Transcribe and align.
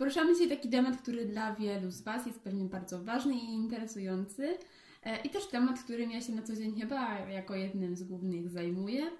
Poruszamy 0.00 0.32
dzisiaj 0.32 0.48
taki 0.48 0.68
temat, 0.68 1.02
który 1.02 1.26
dla 1.26 1.54
wielu 1.54 1.90
z 1.90 2.02
Was 2.02 2.26
jest 2.26 2.40
pewnie 2.40 2.64
bardzo 2.64 3.04
ważny 3.04 3.34
i 3.34 3.44
interesujący. 3.44 4.58
E, 5.02 5.22
I 5.22 5.30
też 5.30 5.46
temat, 5.46 5.82
którym 5.82 6.10
ja 6.10 6.20
się 6.20 6.32
na 6.32 6.42
co 6.42 6.56
dzień 6.56 6.80
chyba 6.80 7.18
jako 7.18 7.54
jednym 7.54 7.96
z 7.96 8.02
głównych 8.02 8.48
zajmuję. 8.48 9.10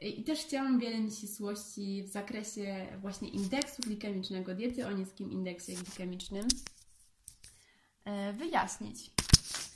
I 0.00 0.24
też 0.24 0.38
chciałam 0.38 0.78
wiele 0.78 1.00
nieścisłości 1.00 2.02
w 2.02 2.08
zakresie 2.08 2.86
właśnie 3.00 3.28
indeksu 3.28 3.82
glikemicznego 3.82 4.54
diety 4.54 4.86
o 4.86 4.92
niskim 4.92 5.32
indeksie 5.32 5.74
glikemicznym 5.74 6.48
e, 8.04 8.32
wyjaśnić. 8.32 9.10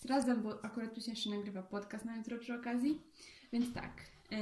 Razem, 0.08 0.42
bo 0.42 0.64
akurat 0.64 0.94
tu 0.94 1.00
się 1.00 1.10
jeszcze 1.10 1.30
nagrywa 1.30 1.62
podcast 1.62 2.04
na 2.04 2.16
jutro 2.16 2.38
przy 2.38 2.54
okazji. 2.54 3.02
Więc 3.52 3.74
tak. 3.74 3.92
E, 4.32 4.38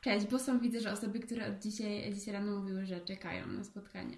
cześć, 0.00 0.26
bo 0.26 0.38
są 0.38 0.60
widzę, 0.60 0.80
że 0.80 0.92
osoby, 0.92 1.20
które 1.20 1.48
od 1.48 1.62
dzisiaj, 1.62 2.14
dzisiaj 2.14 2.34
rano 2.34 2.60
mówiły, 2.60 2.86
że 2.86 3.00
czekają 3.00 3.46
na 3.46 3.64
spotkanie. 3.64 4.16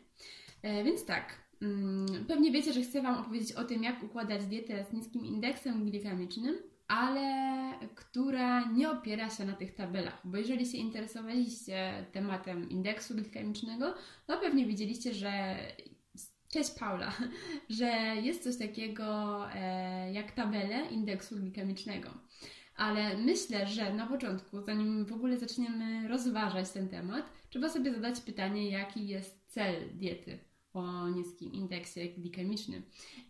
E, 0.64 0.84
więc 0.84 1.04
tak. 1.04 1.44
Mm, 1.62 2.24
pewnie 2.28 2.50
wiecie, 2.50 2.72
że 2.72 2.82
chcę 2.82 3.02
Wam 3.02 3.18
opowiedzieć 3.18 3.52
o 3.52 3.64
tym, 3.64 3.82
jak 3.82 4.02
układać 4.02 4.46
dietę 4.46 4.84
z 4.84 4.92
niskim 4.92 5.24
indeksem 5.24 5.84
glikemicznym, 5.84 6.56
ale 6.88 7.72
która 7.94 8.72
nie 8.72 8.90
opiera 8.90 9.30
się 9.30 9.44
na 9.44 9.52
tych 9.52 9.74
tabelach. 9.74 10.20
Bo 10.24 10.36
jeżeli 10.36 10.66
się 10.66 10.78
interesowaliście 10.78 12.06
tematem 12.12 12.70
indeksu 12.70 13.14
glikemicznego, 13.14 13.94
to 14.26 14.38
pewnie 14.38 14.66
widzieliście, 14.66 15.14
że 15.14 15.58
Cześć 16.48 16.70
Paula, 16.70 17.12
że 17.78 17.86
jest 18.22 18.42
coś 18.44 18.58
takiego 18.58 19.04
e, 19.54 20.12
jak 20.12 20.32
tabele 20.32 20.86
indeksu 20.90 21.36
glikemicznego. 21.36 22.10
Ale 22.76 23.18
myślę, 23.18 23.66
że 23.66 23.94
na 23.94 24.06
początku, 24.06 24.62
zanim 24.62 25.06
w 25.06 25.12
ogóle 25.12 25.38
zaczniemy 25.38 26.08
rozważać 26.08 26.70
ten 26.70 26.88
temat, 26.88 27.32
trzeba 27.50 27.68
sobie 27.68 27.94
zadać 27.94 28.20
pytanie, 28.20 28.70
jaki 28.70 29.08
jest 29.08 29.44
cel 29.46 29.74
diety 29.94 30.53
o 30.74 31.08
niskim 31.08 31.52
indeksie 31.52 32.14
glikemicznym. 32.18 32.82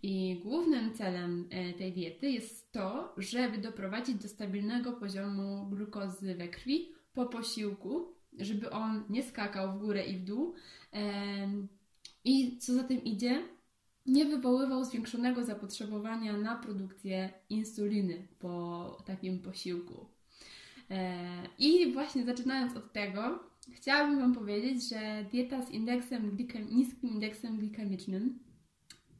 I 0.02 0.40
głównym 0.42 0.94
celem 0.94 1.48
e, 1.50 1.72
tej 1.72 1.92
diety 1.92 2.30
jest 2.30 2.72
to, 2.72 3.14
żeby 3.18 3.58
doprowadzić 3.58 4.14
do 4.14 4.28
stabilnego 4.28 4.92
poziomu 4.92 5.66
glukozy 5.70 6.34
we 6.34 6.48
krwi 6.48 6.92
po 7.12 7.26
posiłku, 7.26 8.14
żeby 8.38 8.70
on 8.70 9.04
nie 9.10 9.22
skakał 9.22 9.72
w 9.72 9.80
górę 9.80 10.04
i 10.04 10.16
w 10.16 10.24
dół. 10.24 10.54
I 12.24 12.58
co 12.58 12.74
za 12.74 12.84
tym 12.84 13.04
idzie, 13.04 13.42
nie 14.06 14.24
wywoływał 14.24 14.84
zwiększonego 14.84 15.44
zapotrzebowania 15.44 16.36
na 16.36 16.56
produkcję 16.56 17.32
insuliny 17.50 18.28
po 18.38 18.96
takim 19.06 19.42
posiłku. 19.42 20.06
E, 20.90 21.18
I 21.58 21.92
właśnie 21.92 22.24
zaczynając 22.24 22.76
od 22.76 22.92
tego, 22.92 23.38
chciałabym 23.72 24.18
Wam 24.18 24.34
powiedzieć, 24.34 24.88
że 24.88 25.24
dieta 25.30 25.62
z 25.62 25.70
indeksem 25.70 26.36
niskim 26.70 27.10
indeksem 27.10 27.58
glikemicznym 27.58 28.38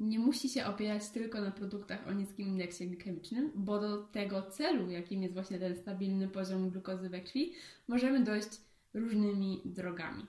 nie 0.01 0.19
musi 0.19 0.49
się 0.49 0.67
opierać 0.67 1.09
tylko 1.09 1.41
na 1.41 1.51
produktach 1.51 2.09
o 2.09 2.13
niskim 2.13 2.49
indeksie 2.49 2.87
glikemicznym, 2.87 3.51
bo 3.55 3.81
do 3.81 4.03
tego 4.03 4.43
celu, 4.43 4.91
jakim 4.91 5.23
jest 5.23 5.35
właśnie 5.35 5.59
ten 5.59 5.77
stabilny 5.77 6.29
poziom 6.29 6.71
glukozy 6.71 7.09
we 7.09 7.21
krwi, 7.21 7.53
możemy 7.89 8.25
dojść 8.25 8.49
różnymi 8.95 9.63
drogami. 9.65 10.27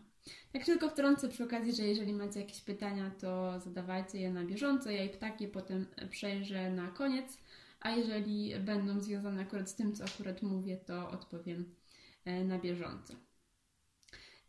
Tak 0.54 0.66
tylko 0.66 0.90
wtrącę 0.90 1.30
przy 1.30 1.44
okazji, 1.44 1.74
że 1.74 1.84
jeżeli 1.84 2.14
macie 2.14 2.40
jakieś 2.40 2.62
pytania, 2.62 3.12
to 3.20 3.60
zadawajcie 3.60 4.20
je 4.20 4.34
na 4.34 4.46
bieżąco. 4.46 4.92
Ja 4.92 5.04
je 5.04 5.10
takie 5.10 5.48
potem 5.48 5.86
przejrzę 6.10 6.72
na 6.72 6.88
koniec, 6.88 7.38
a 7.80 7.92
jeżeli 7.92 8.60
będą 8.60 9.00
związane 9.00 9.42
akurat 9.42 9.70
z 9.70 9.76
tym, 9.76 9.94
co 9.94 10.04
akurat 10.04 10.42
mówię, 10.42 10.78
to 10.78 11.10
odpowiem 11.10 11.76
e, 12.26 12.44
na 12.44 12.60
bieżąco. 12.60 13.25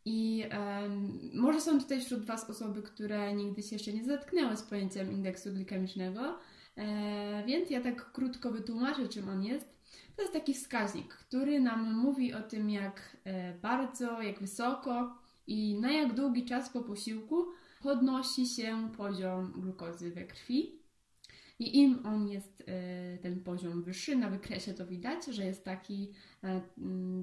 I 0.09 0.45
um, 0.83 1.21
może 1.35 1.61
są 1.61 1.81
tutaj 1.81 2.01
wśród 2.01 2.25
Was 2.25 2.51
osoby, 2.51 2.83
które 2.83 3.35
nigdy 3.35 3.63
się 3.63 3.77
jeszcze 3.77 3.93
nie 3.93 4.05
zetknęły 4.05 4.57
z 4.57 4.63
pojęciem 4.63 5.13
indeksu 5.13 5.53
glikemicznego, 5.53 6.39
e, 6.77 7.45
więc 7.47 7.71
ja 7.71 7.81
tak 7.81 8.13
krótko 8.13 8.51
wytłumaczę, 8.51 9.09
czym 9.09 9.29
on 9.29 9.43
jest. 9.43 9.77
To 10.17 10.23
jest 10.23 10.35
taki 10.35 10.55
wskaźnik, 10.55 11.15
który 11.15 11.61
nam 11.61 11.95
mówi 11.95 12.35
o 12.35 12.43
tym, 12.43 12.71
jak 12.71 13.17
e, 13.25 13.55
bardzo, 13.55 14.23
jak 14.23 14.41
wysoko 14.41 15.19
i 15.47 15.81
na 15.81 15.93
jak 15.93 16.15
długi 16.15 16.45
czas 16.45 16.71
po 16.71 16.81
posiłku 16.81 17.47
podnosi 17.83 18.47
się 18.47 18.91
poziom 18.97 19.53
glukozy 19.57 20.11
we 20.11 20.25
krwi. 20.25 20.86
I 21.59 21.79
im 21.79 22.07
on 22.07 22.29
jest, 22.29 22.63
e, 22.67 23.19
ten 23.19 23.41
poziom 23.41 23.83
wyższy, 23.83 24.17
na 24.17 24.31
wykresie 24.31 24.75
to 24.75 24.87
widać, 24.87 25.27
że 25.27 25.45
jest 25.45 25.65
taki 25.65 26.13
e, 26.45 26.61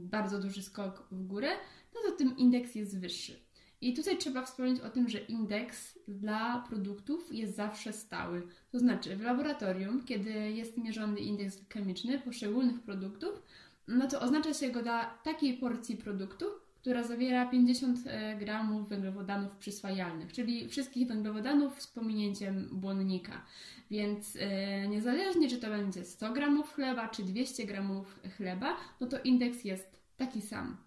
bardzo 0.01 0.39
duży 0.39 0.63
skok 0.63 1.07
w 1.11 1.27
górę, 1.27 1.49
no 1.95 2.11
to 2.11 2.17
tym 2.17 2.37
indeks 2.37 2.75
jest 2.75 2.99
wyższy. 2.99 3.39
I 3.81 3.93
tutaj 3.93 4.17
trzeba 4.17 4.45
wspomnieć 4.45 4.81
o 4.81 4.89
tym, 4.89 5.09
że 5.09 5.19
indeks 5.19 5.99
dla 6.07 6.65
produktów 6.69 7.33
jest 7.33 7.55
zawsze 7.55 7.93
stały. 7.93 8.47
To 8.71 8.79
znaczy 8.79 9.15
w 9.15 9.21
laboratorium, 9.21 10.05
kiedy 10.05 10.31
jest 10.31 10.77
mierzony 10.77 11.19
indeks 11.19 11.59
chemiczny 11.69 12.19
poszczególnych 12.19 12.81
produktów, 12.81 13.43
no 13.87 14.07
to 14.07 14.21
oznacza 14.21 14.53
się 14.53 14.69
go 14.69 14.81
dla 14.81 15.05
takiej 15.05 15.57
porcji 15.57 15.97
produktu, 15.97 16.45
która 16.83 17.03
zawiera 17.03 17.45
50 17.45 17.99
e, 18.07 18.35
gramów 18.35 18.89
węglowodanów 18.89 19.55
przyswajalnych, 19.57 20.33
czyli 20.33 20.69
wszystkich 20.69 21.07
węglowodanów 21.07 21.81
z 21.81 21.87
pominięciem 21.87 22.69
błonnika. 22.71 23.45
Więc 23.91 24.37
e, 24.39 24.87
niezależnie, 24.87 25.49
czy 25.49 25.57
to 25.57 25.69
będzie 25.69 26.05
100 26.05 26.33
gramów 26.33 26.73
chleba, 26.73 27.07
czy 27.07 27.23
200 27.23 27.65
gramów 27.65 28.19
chleba, 28.37 28.77
no 29.01 29.07
to 29.07 29.17
indeks 29.23 29.63
jest 29.63 30.01
taki 30.17 30.41
sam. 30.41 30.77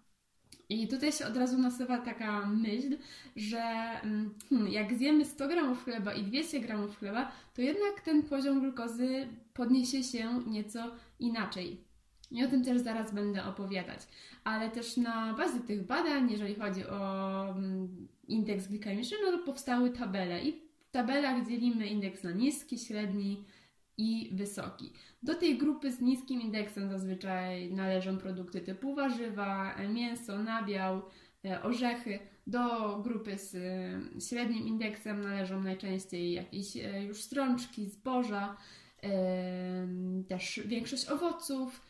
I 0.69 0.87
tutaj 0.87 1.11
się 1.11 1.25
od 1.25 1.37
razu 1.37 1.57
nasuwa 1.57 1.97
taka 1.97 2.45
myśl, 2.45 2.97
że 3.35 3.61
mm, 4.03 4.35
hmm, 4.49 4.67
jak 4.67 4.93
zjemy 4.93 5.25
100 5.25 5.47
gramów 5.47 5.83
chleba 5.83 6.13
i 6.13 6.23
200 6.23 6.59
gramów 6.59 6.99
chleba, 6.99 7.31
to 7.53 7.61
jednak 7.61 8.01
ten 8.05 8.23
poziom 8.23 8.59
glukozy 8.59 9.27
podniesie 9.53 10.03
się 10.03 10.43
nieco 10.47 10.91
inaczej. 11.19 11.86
I 12.31 12.43
o 12.43 12.47
tym 12.47 12.63
też 12.63 12.81
zaraz 12.81 13.13
będę 13.13 13.45
opowiadać. 13.45 13.99
Ale 14.43 14.71
też 14.71 14.97
na 14.97 15.33
bazie 15.33 15.59
tych 15.59 15.85
badań, 15.85 16.31
jeżeli 16.31 16.55
chodzi 16.55 16.85
o 16.85 17.49
mm, 17.49 18.07
indeks 18.27 18.67
glikemiczny, 18.67 19.17
no 19.25 19.31
to 19.31 19.45
powstały 19.45 19.89
tabele. 19.89 20.43
I 20.43 20.51
w 20.87 20.91
tabelach 20.91 21.47
dzielimy 21.47 21.87
indeks 21.87 22.23
na 22.23 22.31
niski, 22.31 22.79
średni 22.79 23.43
i 23.97 24.29
wysoki. 24.33 24.93
Do 25.23 25.35
tej 25.35 25.57
grupy 25.57 25.91
z 25.91 26.01
niskim 26.01 26.41
indeksem 26.41 26.89
zazwyczaj 26.89 27.73
należą 27.73 28.17
produkty 28.17 28.61
typu 28.61 28.95
warzywa, 28.95 29.75
mięso, 29.93 30.43
nabiał, 30.43 31.01
e, 31.45 31.63
orzechy. 31.63 32.19
Do 32.47 32.97
grupy 32.99 33.37
z 33.37 33.55
e, 33.55 34.21
średnim 34.21 34.67
indeksem 34.67 35.21
należą 35.21 35.61
najczęściej 35.61 36.31
jakieś 36.31 36.77
e, 36.77 37.03
już 37.03 37.21
strączki, 37.23 37.85
zboża, 37.85 38.57
też 40.27 40.61
większość 40.65 41.09
owoców, 41.09 41.81
E, 41.81 41.86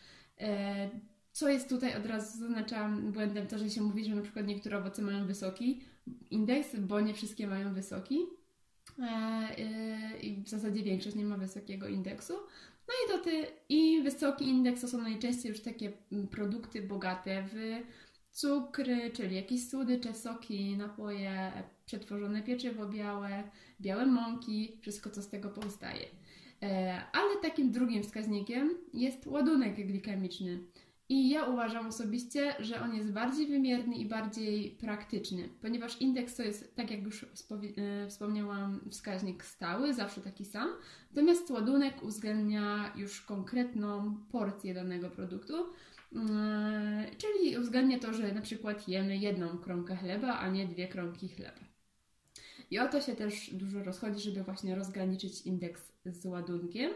co 1.32 1.50
jest 1.50 1.70
tutaj 1.70 1.96
od 1.96 2.06
razu 2.06 2.40
zaznaczam 2.40 3.12
błędem 3.12 3.48
to, 3.48 3.58
że 3.58 3.70
się 3.70 3.82
mówi, 3.82 4.06
że 4.06 4.16
na 4.16 4.22
przykład 4.22 4.48
niektóre 4.48 4.78
owoce 4.78 5.02
mają 5.02 5.28
wysoki 5.28 5.82
indeks, 6.32 6.76
bo 6.80 7.02
nie 7.02 7.14
wszystkie 7.14 7.48
mają 7.48 7.74
wysoki. 7.74 8.20
E, 9.00 9.04
e, 9.04 10.20
I 10.20 10.44
w 10.44 10.50
zasadzie 10.50 10.84
większość 10.84 11.16
nie 11.16 11.26
ma 11.26 11.38
wysokiego 11.38 11.88
indeksu. 11.88 12.34
No 12.88 12.94
i 13.06 13.12
to 13.12 13.24
ty, 13.24 13.48
i 13.70 14.02
wysoki 14.04 14.46
indeks 14.46 14.82
to 14.82 14.88
są 14.88 14.98
najczęściej 15.02 15.50
już 15.50 15.62
takie 15.62 15.92
produkty 16.32 16.82
bogate 16.82 17.44
w 17.54 17.82
cukry, 18.32 19.12
czyli 19.12 19.36
jakieś 19.36 19.70
słodycze, 19.70 20.14
soki, 20.14 20.78
napoje, 20.78 21.52
przetworzone 21.86 22.44
pieczywo 22.44 22.86
białe, 22.86 23.44
białe 23.82 24.06
mąki, 24.06 24.80
wszystko 24.82 25.10
co 25.10 25.22
z 25.22 25.30
tego 25.30 25.50
powstaje. 25.50 26.06
E, 26.64 27.02
ale 27.14 27.42
takim 27.42 27.72
drugim 27.72 28.04
wskaźnikiem 28.04 28.78
jest 28.94 29.28
ładunek 29.28 29.76
glikemiczny. 29.76 30.60
I 31.10 31.30
ja 31.30 31.46
uważam 31.46 31.88
osobiście, 31.88 32.54
że 32.60 32.82
on 32.82 32.96
jest 32.96 33.12
bardziej 33.12 33.48
wymierny 33.48 33.96
i 33.96 34.06
bardziej 34.06 34.72
praktyczny, 34.72 35.50
ponieważ 35.62 36.02
indeks 36.02 36.36
to 36.36 36.44
jest, 36.44 36.76
tak 36.76 36.92
jak 36.92 37.04
już 37.04 37.24
e, 37.24 37.28
wspomniałam, 38.08 38.80
wskaźnik 38.90 39.46
stały, 39.46 39.94
zawsze 39.94 40.22
taki 40.22 40.46
sam, 40.46 40.70
natomiast 41.12 41.52
ładunek 41.52 42.04
uwzględnia 42.04 42.94
już 42.96 43.22
konkretną 43.22 44.18
porcję 44.32 44.74
danego 44.74 45.10
produktu, 45.10 45.56
e, 46.16 47.12
czyli 47.18 47.58
uwzględnia 47.58 48.00
to, 48.00 48.14
że 48.14 48.34
na 48.34 48.42
przykład 48.42 48.88
jemy 48.88 49.18
jedną 49.18 49.58
kromkę 49.58 49.96
chleba, 49.96 50.40
a 50.40 50.50
nie 50.50 50.68
dwie 50.68 50.88
kromki 50.88 51.30
chleba. 51.30 51.68
I 52.72 52.80
o 52.80 52.88
to 52.88 53.02
się 53.02 53.16
też 53.16 53.54
dużo 53.54 53.84
rozchodzi, 53.84 54.22
żeby 54.22 54.44
właśnie 54.44 54.76
rozgraniczyć 54.76 55.42
indeks 55.42 55.92
z 56.12 56.26
ładunkiem. 56.26 56.92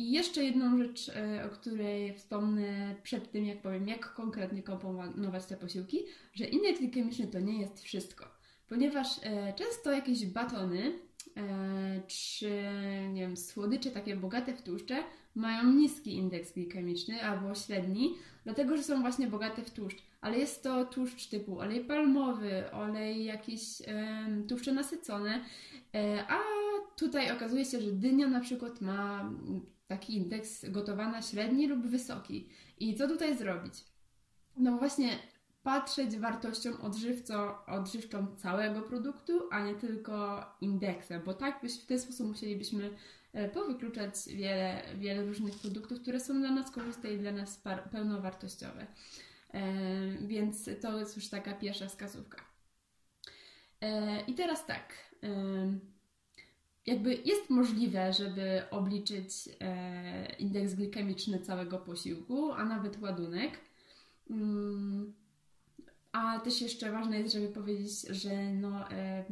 I 0.00 0.12
jeszcze 0.12 0.44
jedną 0.44 0.78
rzecz, 0.78 1.08
e, 1.08 1.44
o 1.46 1.48
której 1.48 2.14
wspomnę 2.14 2.94
przed 3.02 3.32
tym, 3.32 3.44
jak 3.44 3.62
powiem, 3.62 3.88
jak 3.88 4.14
konkretnie 4.14 4.62
komponować 4.62 5.46
te 5.46 5.56
posiłki, 5.56 5.98
że 6.34 6.44
indeks 6.44 6.80
glikemiczny 6.80 7.26
to 7.26 7.40
nie 7.40 7.60
jest 7.60 7.82
wszystko, 7.82 8.24
ponieważ 8.68 9.06
e, 9.22 9.52
często 9.52 9.92
jakieś 9.92 10.26
batony 10.26 10.92
e, 11.36 12.02
czy 12.06 12.50
nie 13.12 13.20
wiem, 13.20 13.36
słodycze 13.36 13.90
takie 13.90 14.16
bogate 14.16 14.54
w 14.54 14.62
tłuszcze 14.62 15.04
mają 15.34 15.72
niski 15.72 16.14
indeks 16.14 16.52
glikemiczny 16.52 17.22
albo 17.22 17.54
średni, 17.54 18.14
dlatego 18.44 18.76
że 18.76 18.82
są 18.82 19.00
właśnie 19.00 19.26
bogate 19.26 19.62
w 19.62 19.70
tłuszcz. 19.70 20.02
ale 20.20 20.38
jest 20.38 20.62
to 20.62 20.84
tłuszcz 20.84 21.26
typu 21.26 21.58
olej 21.58 21.84
palmowy, 21.84 22.70
olej 22.72 23.24
jakieś 23.24 23.60
tłuszcze 24.48 24.72
nasycone, 24.72 25.44
a 26.28 26.38
tutaj 27.00 27.32
okazuje 27.32 27.64
się, 27.64 27.80
że 27.80 27.92
dynia 27.92 28.28
na 28.28 28.40
przykład 28.40 28.80
ma 28.80 29.30
taki 29.86 30.16
indeks 30.16 30.70
gotowana 30.70 31.22
średni 31.22 31.66
lub 31.66 31.86
wysoki. 31.86 32.48
I 32.78 32.94
co 32.94 33.08
tutaj 33.08 33.38
zrobić? 33.38 33.74
No 34.56 34.76
właśnie 34.78 35.08
patrzeć 35.62 36.16
wartością 36.16 36.70
odżywczą 37.66 38.36
całego 38.36 38.82
produktu, 38.82 39.48
a 39.50 39.64
nie 39.64 39.74
tylko 39.74 40.44
indeksem, 40.60 41.22
bo 41.24 41.34
tak 41.34 41.60
byś, 41.62 41.80
w 41.82 41.86
ten 41.86 41.98
sposób 41.98 42.26
musielibyśmy 42.26 42.90
e, 43.32 43.48
powykluczać 43.48 44.14
wiele, 44.26 44.82
wiele 44.98 45.26
różnych 45.26 45.58
produktów, 45.58 46.00
które 46.00 46.20
są 46.20 46.40
dla 46.40 46.50
nas 46.50 46.70
korzystne 46.70 47.12
i 47.12 47.18
dla 47.18 47.32
nas 47.32 47.62
pełnowartościowe. 47.92 48.86
E, 49.54 49.62
więc 50.26 50.70
to 50.80 50.98
jest 50.98 51.16
już 51.16 51.28
taka 51.28 51.54
pierwsza 51.54 51.86
wskazówka. 51.86 52.44
E, 53.80 54.20
I 54.20 54.34
teraz 54.34 54.66
tak. 54.66 55.10
Jakby 56.90 57.14
jest 57.14 57.50
możliwe, 57.50 58.12
żeby 58.12 58.62
obliczyć 58.70 59.32
indeks 60.38 60.74
glikemiczny 60.74 61.40
całego 61.40 61.78
posiłku, 61.78 62.52
a 62.52 62.64
nawet 62.64 63.00
ładunek. 63.02 63.58
Mm, 64.30 65.12
a 66.12 66.40
też 66.40 66.60
jeszcze 66.62 66.92
ważne 66.92 67.18
jest, 67.18 67.34
żeby 67.34 67.48
powiedzieć, 67.48 68.00
że 68.00 68.52
no, 68.52 68.90
e, 68.90 69.24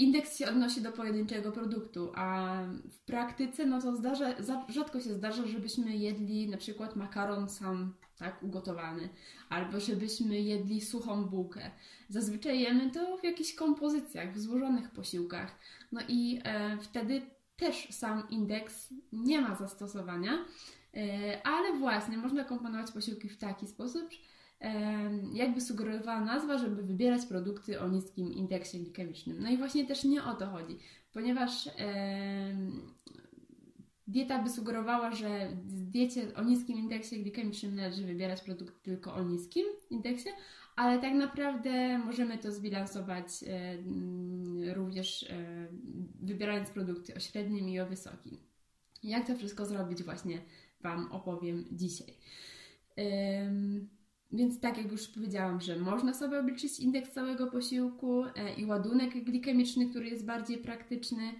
indeks 0.00 0.38
się 0.38 0.48
odnosi 0.48 0.82
do 0.82 0.92
pojedynczego 0.92 1.52
produktu, 1.52 2.12
a 2.14 2.56
w 2.90 2.98
praktyce 2.98 3.66
no 3.66 3.80
to 3.80 3.96
zdarza, 3.96 4.34
rzadko 4.68 5.00
się 5.00 5.14
zdarza, 5.14 5.46
żebyśmy 5.46 5.96
jedli 5.96 6.48
na 6.48 6.56
przykład 6.56 6.96
makaron 6.96 7.48
sam 7.48 7.94
tak 8.18 8.42
ugotowany, 8.42 9.08
albo 9.48 9.80
żebyśmy 9.80 10.40
jedli 10.40 10.80
suchą 10.80 11.24
bułkę. 11.24 11.70
Zazwyczaj 12.08 12.60
jemy 12.60 12.90
to 12.90 13.16
w 13.16 13.24
jakichś 13.24 13.54
kompozycjach, 13.54 14.32
w 14.32 14.40
złożonych 14.40 14.90
posiłkach. 14.90 15.58
No 15.92 16.00
i 16.08 16.40
e, 16.44 16.78
wtedy 16.78 17.22
też 17.56 17.88
sam 17.90 18.22
indeks 18.30 18.94
nie 19.12 19.40
ma 19.40 19.54
zastosowania, 19.54 20.32
e, 20.94 21.46
ale 21.46 21.78
właśnie 21.78 22.16
można 22.16 22.44
komponować 22.44 22.92
posiłki 22.92 23.28
w 23.28 23.38
taki 23.38 23.66
sposób, 23.66 24.08
jakby 25.32 25.60
sugerowała 25.60 26.20
nazwa, 26.20 26.58
żeby 26.58 26.82
wybierać 26.82 27.26
produkty 27.26 27.80
o 27.80 27.88
niskim 27.88 28.32
indeksie 28.32 28.78
glikemicznym. 28.78 29.42
No 29.42 29.50
i 29.50 29.56
właśnie 29.56 29.86
też 29.86 30.04
nie 30.04 30.24
o 30.24 30.34
to 30.34 30.46
chodzi, 30.46 30.78
ponieważ 31.12 31.68
dieta 34.06 34.42
by 34.42 34.50
sugerowała, 34.50 35.12
że 35.12 35.48
w 35.64 35.90
diecie 35.90 36.34
o 36.34 36.44
niskim 36.44 36.78
indeksie 36.78 37.22
glikemicznym 37.22 37.76
należy 37.76 38.06
wybierać 38.06 38.40
produkty 38.40 38.80
tylko 38.82 39.14
o 39.14 39.24
niskim 39.24 39.66
indeksie, 39.90 40.28
ale 40.76 40.98
tak 40.98 41.14
naprawdę 41.14 41.98
możemy 41.98 42.38
to 42.38 42.52
zbilansować 42.52 43.24
również 44.74 45.28
wybierając 46.22 46.70
produkty 46.70 47.14
o 47.14 47.20
średnim 47.20 47.68
i 47.68 47.80
o 47.80 47.86
wysokim. 47.86 48.38
Jak 49.02 49.26
to 49.26 49.36
wszystko 49.36 49.66
zrobić 49.66 50.02
właśnie 50.02 50.38
Wam 50.80 51.12
opowiem 51.12 51.64
dzisiaj. 51.72 52.14
Więc 54.32 54.60
tak 54.60 54.78
jak 54.78 54.92
już 54.92 55.08
powiedziałam, 55.08 55.60
że 55.60 55.76
można 55.76 56.14
sobie 56.14 56.38
obliczyć 56.38 56.80
indeks 56.80 57.10
całego 57.10 57.46
posiłku 57.46 58.24
e, 58.24 58.54
i 58.54 58.66
ładunek 58.66 59.24
glikemiczny, 59.24 59.90
który 59.90 60.08
jest 60.08 60.24
bardziej 60.24 60.58
praktyczny, 60.58 61.32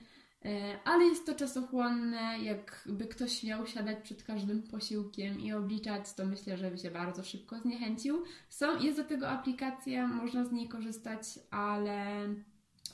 e, 0.44 0.78
ale 0.84 1.04
jest 1.04 1.26
to 1.26 1.34
czasochłonne. 1.34 2.38
Jakby 2.42 3.06
ktoś 3.06 3.42
miał 3.42 3.66
siadać 3.66 3.98
przed 4.02 4.22
każdym 4.22 4.62
posiłkiem 4.62 5.40
i 5.40 5.52
obliczać, 5.52 6.14
to 6.14 6.26
myślę, 6.26 6.56
że 6.56 6.70
by 6.70 6.78
się 6.78 6.90
bardzo 6.90 7.24
szybko 7.24 7.60
zniechęcił. 7.60 8.22
Są, 8.48 8.80
jest 8.80 8.96
do 8.96 9.04
tego 9.04 9.28
aplikacja, 9.28 10.06
można 10.06 10.44
z 10.44 10.52
niej 10.52 10.68
korzystać, 10.68 11.22
ale 11.50 12.28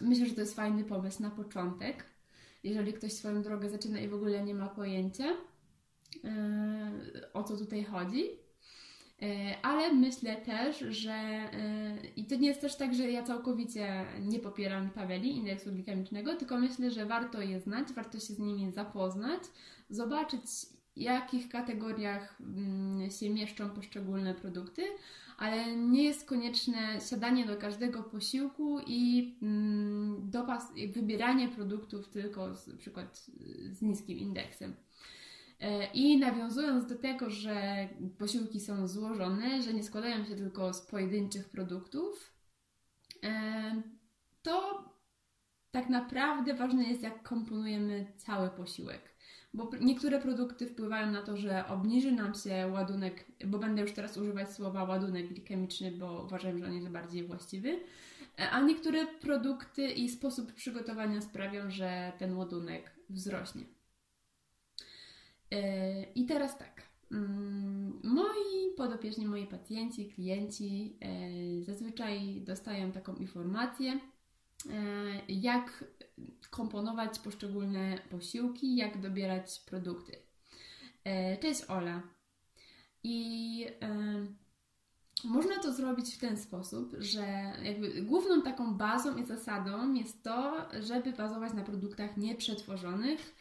myślę, 0.01 0.27
że 0.27 0.35
to 0.35 0.41
jest 0.41 0.57
fajny 0.57 0.85
pomysł 0.85 1.23
na 1.23 1.31
początek. 1.31 2.05
Jeżeli 2.65 2.93
ktoś 2.93 3.13
swoją 3.13 3.43
drogę 3.43 3.71
zaczyna 3.71 4.01
i 4.01 4.09
w 4.09 4.15
ogóle 4.15 4.45
nie 4.45 4.55
ma 4.55 4.69
pojęcia, 4.69 5.27
e, 6.25 7.33
o 7.33 7.45
co 7.45 7.57
tutaj 7.57 7.85
chodzi, 7.85 8.46
ale 9.63 9.93
myślę 9.93 10.37
też, 10.37 10.79
że 10.79 11.13
e, 11.13 11.97
i 12.17 12.25
to 12.25 12.35
nie 12.35 12.49
jest 12.49 12.61
też 12.61 12.77
tak, 12.77 12.95
że 12.95 13.11
ja 13.11 13.23
całkowicie 13.23 14.05
nie 14.21 14.39
popieram 14.39 14.91
tabeli 14.91 15.37
indeksu 15.37 15.73
glikemicznego, 15.73 16.37
tylko 16.37 16.59
myślę, 16.59 16.91
że 16.91 17.07
warto 17.07 17.41
je 17.41 17.61
znać, 17.61 17.89
warto 17.93 18.21
się 18.21 18.35
z 18.35 18.39
nimi 18.39 18.73
zapoznać, 18.73 19.43
zobaczyć 19.91 20.43
w 20.97 21.01
jakich 21.01 21.49
kategoriach 21.49 22.41
mm, 22.41 23.11
się 23.11 23.31
mieszczą 23.31 23.71
poszczególne 23.71 24.35
produkty, 24.35 24.83
ale 25.39 25.77
nie 25.77 26.05
jest 26.05 26.29
konieczne 26.29 27.01
siadanie 27.11 27.47
do 27.47 27.57
każdego 27.57 28.03
posiłku 28.03 28.81
i 28.87 29.35
mm, 29.43 30.31
dopas, 30.31 30.73
wybieranie 30.89 31.49
produktów 31.49 32.09
tylko 32.09 32.55
z, 32.55 32.77
przykład 32.77 33.27
z 33.73 33.83
niskim 33.83 34.19
indeksem. 34.19 34.75
E, 35.61 35.87
I 35.87 36.19
nawiązując 36.19 36.87
do 36.87 36.95
tego, 36.95 37.31
że 37.31 37.89
posiłki 38.19 38.61
są 38.61 38.89
złożone, 38.89 39.63
że 39.63 39.75
nie 39.75 39.83
składają 39.83 40.25
się 40.25 40.37
tylko 40.37 40.73
z 40.73 40.81
pojedynczych 40.81 41.49
produktów, 41.49 42.33
e, 43.25 43.83
to 44.43 44.85
tak 45.71 45.89
naprawdę 45.89 46.55
ważne 46.55 46.85
jest, 46.85 47.03
jak 47.03 47.23
komponujemy 47.23 48.13
cały 48.17 48.51
posiłek. 48.51 49.17
Bo 49.55 49.71
niektóre 49.81 50.21
produkty 50.21 50.67
wpływają 50.67 51.13
na 51.13 51.23
to, 51.23 51.37
że 51.37 51.69
obniży 51.69 52.13
nam 52.13 52.35
się 52.35 52.71
ładunek, 52.73 53.25
bo 53.47 53.59
będę 53.59 53.83
już 53.83 53.93
teraz 53.93 54.17
używać 54.17 54.53
słowa 54.53 54.85
ładunek 54.85 55.29
glikemiczny, 55.29 55.91
bo 55.93 56.23
uważam, 56.23 56.59
że 56.59 56.67
on 56.67 56.75
jest 56.75 56.89
bardziej 56.89 57.27
właściwy. 57.27 57.81
E, 58.39 58.51
a 58.51 58.61
niektóre 58.61 59.07
produkty 59.07 59.89
i 59.89 60.09
sposób 60.09 60.53
przygotowania 60.53 61.21
sprawią, 61.21 61.71
że 61.71 62.13
ten 62.19 62.37
ładunek 62.37 62.91
wzrośnie. 63.11 63.76
E, 65.51 66.03
I 66.15 66.27
teraz 66.27 66.59
tak. 66.59 66.83
Mm, 67.13 68.01
moi 68.05 68.75
podopieczni, 68.77 69.27
moi 69.27 69.47
pacjenci, 69.47 70.09
klienci 70.09 70.97
e, 71.01 71.65
zazwyczaj 71.65 72.41
dostają 72.41 72.93
taką 72.93 73.15
informację, 73.15 73.93
e, 73.93 73.99
jak 75.29 75.85
komponować 76.51 77.19
poszczególne 77.19 77.99
posiłki, 78.11 78.77
jak 78.77 79.01
dobierać 79.01 79.61
produkty. 79.67 80.17
Cześć 81.41 81.65
Ola. 81.69 82.03
I 83.05 83.67
można 85.25 85.59
to 85.59 85.73
zrobić 85.73 86.15
w 86.15 86.19
ten 86.19 86.37
sposób, 86.37 86.93
że 86.99 87.53
jakby 87.63 88.03
główną 88.03 88.43
taką 88.43 88.75
bazą 88.75 89.17
i 89.17 89.25
zasadą 89.25 89.93
jest 89.93 90.23
to, 90.23 90.69
żeby 90.83 91.13
bazować 91.13 91.53
na 91.53 91.63
produktach 91.63 92.17
nieprzetworzonych, 92.17 93.37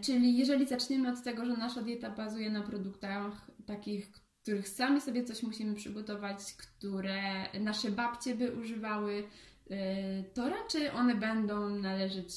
czyli 0.00 0.38
jeżeli 0.38 0.66
zaczniemy 0.66 1.12
od 1.12 1.22
tego, 1.22 1.44
że 1.44 1.56
nasza 1.56 1.82
dieta 1.82 2.10
bazuje 2.10 2.50
na 2.50 2.62
produktach 2.62 3.50
takich, 3.66 4.12
których 4.42 4.68
sami 4.68 5.00
sobie 5.00 5.24
coś 5.24 5.42
musimy 5.42 5.74
przygotować, 5.74 6.38
które 6.52 7.22
nasze 7.60 7.90
babcie 7.90 8.34
by 8.34 8.52
używały, 8.52 9.24
e, 9.70 10.22
to 10.22 10.48
raczej 10.48 10.90
one 10.90 11.14
będą 11.14 11.68
należeć 11.68 12.32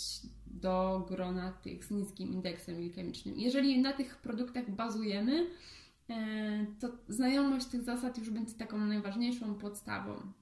do 0.45 1.05
grona 1.09 1.51
tych 1.51 1.85
z 1.85 1.91
niskim 1.91 2.33
indeksem 2.33 2.75
glikemicznym. 2.75 3.39
Jeżeli 3.39 3.81
na 3.81 3.93
tych 3.93 4.15
produktach 4.17 4.71
bazujemy, 4.71 5.47
e, 6.09 6.65
to 6.79 6.87
znajomość 7.07 7.65
tych 7.65 7.81
zasad 7.81 8.17
już 8.17 8.29
będzie 8.29 8.53
taką 8.53 8.77
najważniejszą 8.77 9.55
podstawą. 9.55 10.33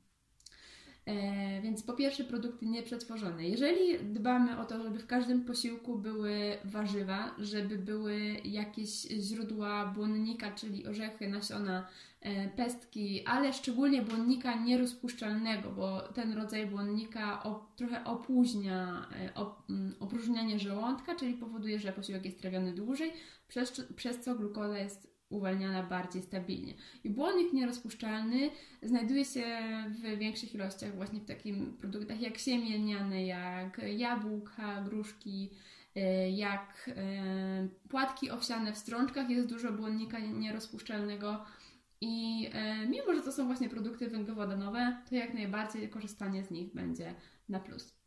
E, 1.05 1.61
więc 1.61 1.83
po 1.83 1.93
pierwsze 1.93 2.23
produkty 2.23 2.65
nieprzetworzone. 2.65 3.47
Jeżeli 3.47 3.99
dbamy 3.99 4.59
o 4.59 4.65
to, 4.65 4.83
żeby 4.83 4.99
w 4.99 5.07
każdym 5.07 5.45
posiłku 5.45 5.97
były 5.97 6.57
warzywa, 6.63 7.35
żeby 7.37 7.77
były 7.77 8.17
jakieś 8.43 8.89
źródła 9.01 9.85
błonnika, 9.85 10.51
czyli 10.51 10.87
orzechy, 10.87 11.27
nasiona, 11.27 11.87
e, 12.21 12.49
pestki, 12.49 13.25
ale 13.25 13.53
szczególnie 13.53 14.01
błonnika 14.01 14.55
nierozpuszczalnego, 14.63 15.71
bo 15.71 16.01
ten 16.01 16.33
rodzaj 16.33 16.67
błonnika 16.67 17.43
op, 17.43 17.75
trochę 17.75 18.03
opóźnia 18.03 19.07
e, 19.15 19.33
op, 19.33 19.63
opróżnianie 19.99 20.59
żołądka, 20.59 21.15
czyli 21.15 21.33
powoduje, 21.33 21.79
że 21.79 21.93
posiłek 21.93 22.25
jest 22.25 22.39
trawiony 22.41 22.73
dłużej, 22.73 23.13
przez, 23.47 23.85
przez 23.95 24.19
co 24.19 24.35
glukoza 24.35 24.77
jest 24.77 25.11
uwalniana 25.31 25.83
bardziej 25.83 26.21
stabilnie. 26.21 26.73
I 27.03 27.09
błonnik 27.09 27.53
nierozpuszczalny 27.53 28.49
znajduje 28.83 29.25
się 29.25 29.43
w 29.89 30.17
większych 30.17 30.55
ilościach 30.55 30.95
właśnie 30.95 31.19
w 31.19 31.25
takich 31.25 31.55
produktach 31.77 32.21
jak 32.21 32.37
siemię 32.37 32.77
lniane, 32.77 33.25
jak 33.25 33.81
jabłka, 33.97 34.81
gruszki, 34.81 35.49
e, 35.95 36.29
jak 36.29 36.89
e, 36.95 37.67
płatki 37.89 38.31
owsiane 38.31 38.73
w 38.73 38.77
strączkach 38.77 39.29
jest 39.29 39.47
dużo 39.47 39.71
błonnika 39.71 40.19
nierozpuszczalnego 40.19 41.45
i 42.01 42.47
e, 42.53 42.87
mimo, 42.87 43.13
że 43.13 43.21
to 43.21 43.31
są 43.31 43.45
właśnie 43.45 43.69
produkty 43.69 44.09
węglowodanowe, 44.09 44.97
to 45.09 45.15
jak 45.15 45.33
najbardziej 45.33 45.89
korzystanie 45.89 46.43
z 46.43 46.51
nich 46.51 46.73
będzie 46.73 47.15
na 47.49 47.59
plus. 47.59 48.00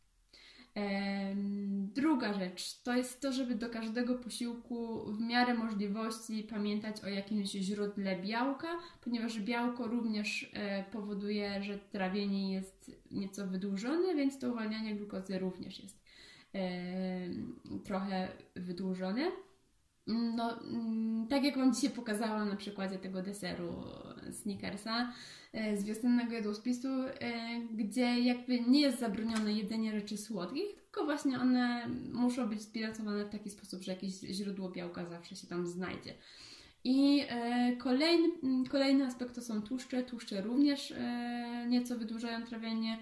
Druga 1.94 2.32
rzecz 2.32 2.82
to 2.82 2.96
jest 2.96 3.20
to, 3.20 3.32
żeby 3.32 3.54
do 3.54 3.70
każdego 3.70 4.14
posiłku 4.14 5.04
w 5.12 5.20
miarę 5.20 5.54
możliwości 5.54 6.42
pamiętać 6.42 7.04
o 7.04 7.08
jakimś 7.08 7.50
źródle 7.50 8.16
białka, 8.22 8.68
ponieważ 9.00 9.40
białko 9.40 9.86
również 9.86 10.50
e, 10.52 10.84
powoduje, 10.84 11.62
że 11.62 11.78
trawienie 11.78 12.52
jest 12.52 12.90
nieco 13.10 13.46
wydłużone, 13.46 14.14
więc 14.14 14.38
to 14.38 14.52
uwalnianie 14.52 14.96
glukozy 14.96 15.38
również 15.38 15.80
jest 15.80 16.04
trochę 17.84 18.28
wydłużone. 18.56 19.30
No, 20.06 20.60
mm, 20.60 21.26
tak 21.28 21.44
jak 21.44 21.56
Wam 21.56 21.74
dzisiaj 21.74 21.90
pokazałam 21.90 22.48
na 22.48 22.56
przykładzie 22.56 22.98
tego 22.98 23.22
deseru 23.22 23.84
Snickersa 24.32 25.12
e, 25.52 25.76
z 25.76 25.84
wiosennego 25.84 26.32
jadłospisu, 26.32 26.88
e, 26.88 27.12
gdzie 27.72 28.20
jakby 28.20 28.60
nie 28.60 28.80
jest 28.80 29.00
zabronione 29.00 29.52
jedzenie 29.52 30.00
rzeczy 30.00 30.16
słodkich, 30.16 30.74
tylko 30.74 31.04
właśnie 31.04 31.40
one 31.40 31.88
muszą 32.12 32.48
być 32.48 32.60
zbilansowane 32.62 33.24
w 33.24 33.28
taki 33.28 33.50
sposób, 33.50 33.82
że 33.82 33.92
jakieś 33.92 34.14
źródło 34.20 34.70
białka 34.70 35.04
zawsze 35.04 35.36
się 35.36 35.46
tam 35.46 35.66
znajdzie. 35.66 36.14
I 36.84 37.24
e, 37.28 37.76
kolejny, 37.76 38.28
mm, 38.42 38.66
kolejny 38.66 39.06
aspekt 39.06 39.34
to 39.34 39.42
są 39.42 39.62
tłuszcze. 39.62 40.02
Tłuszcze 40.02 40.40
również 40.42 40.94
nieco 41.68 41.98
wydłużają 41.98 42.46
trawienie 42.46 42.98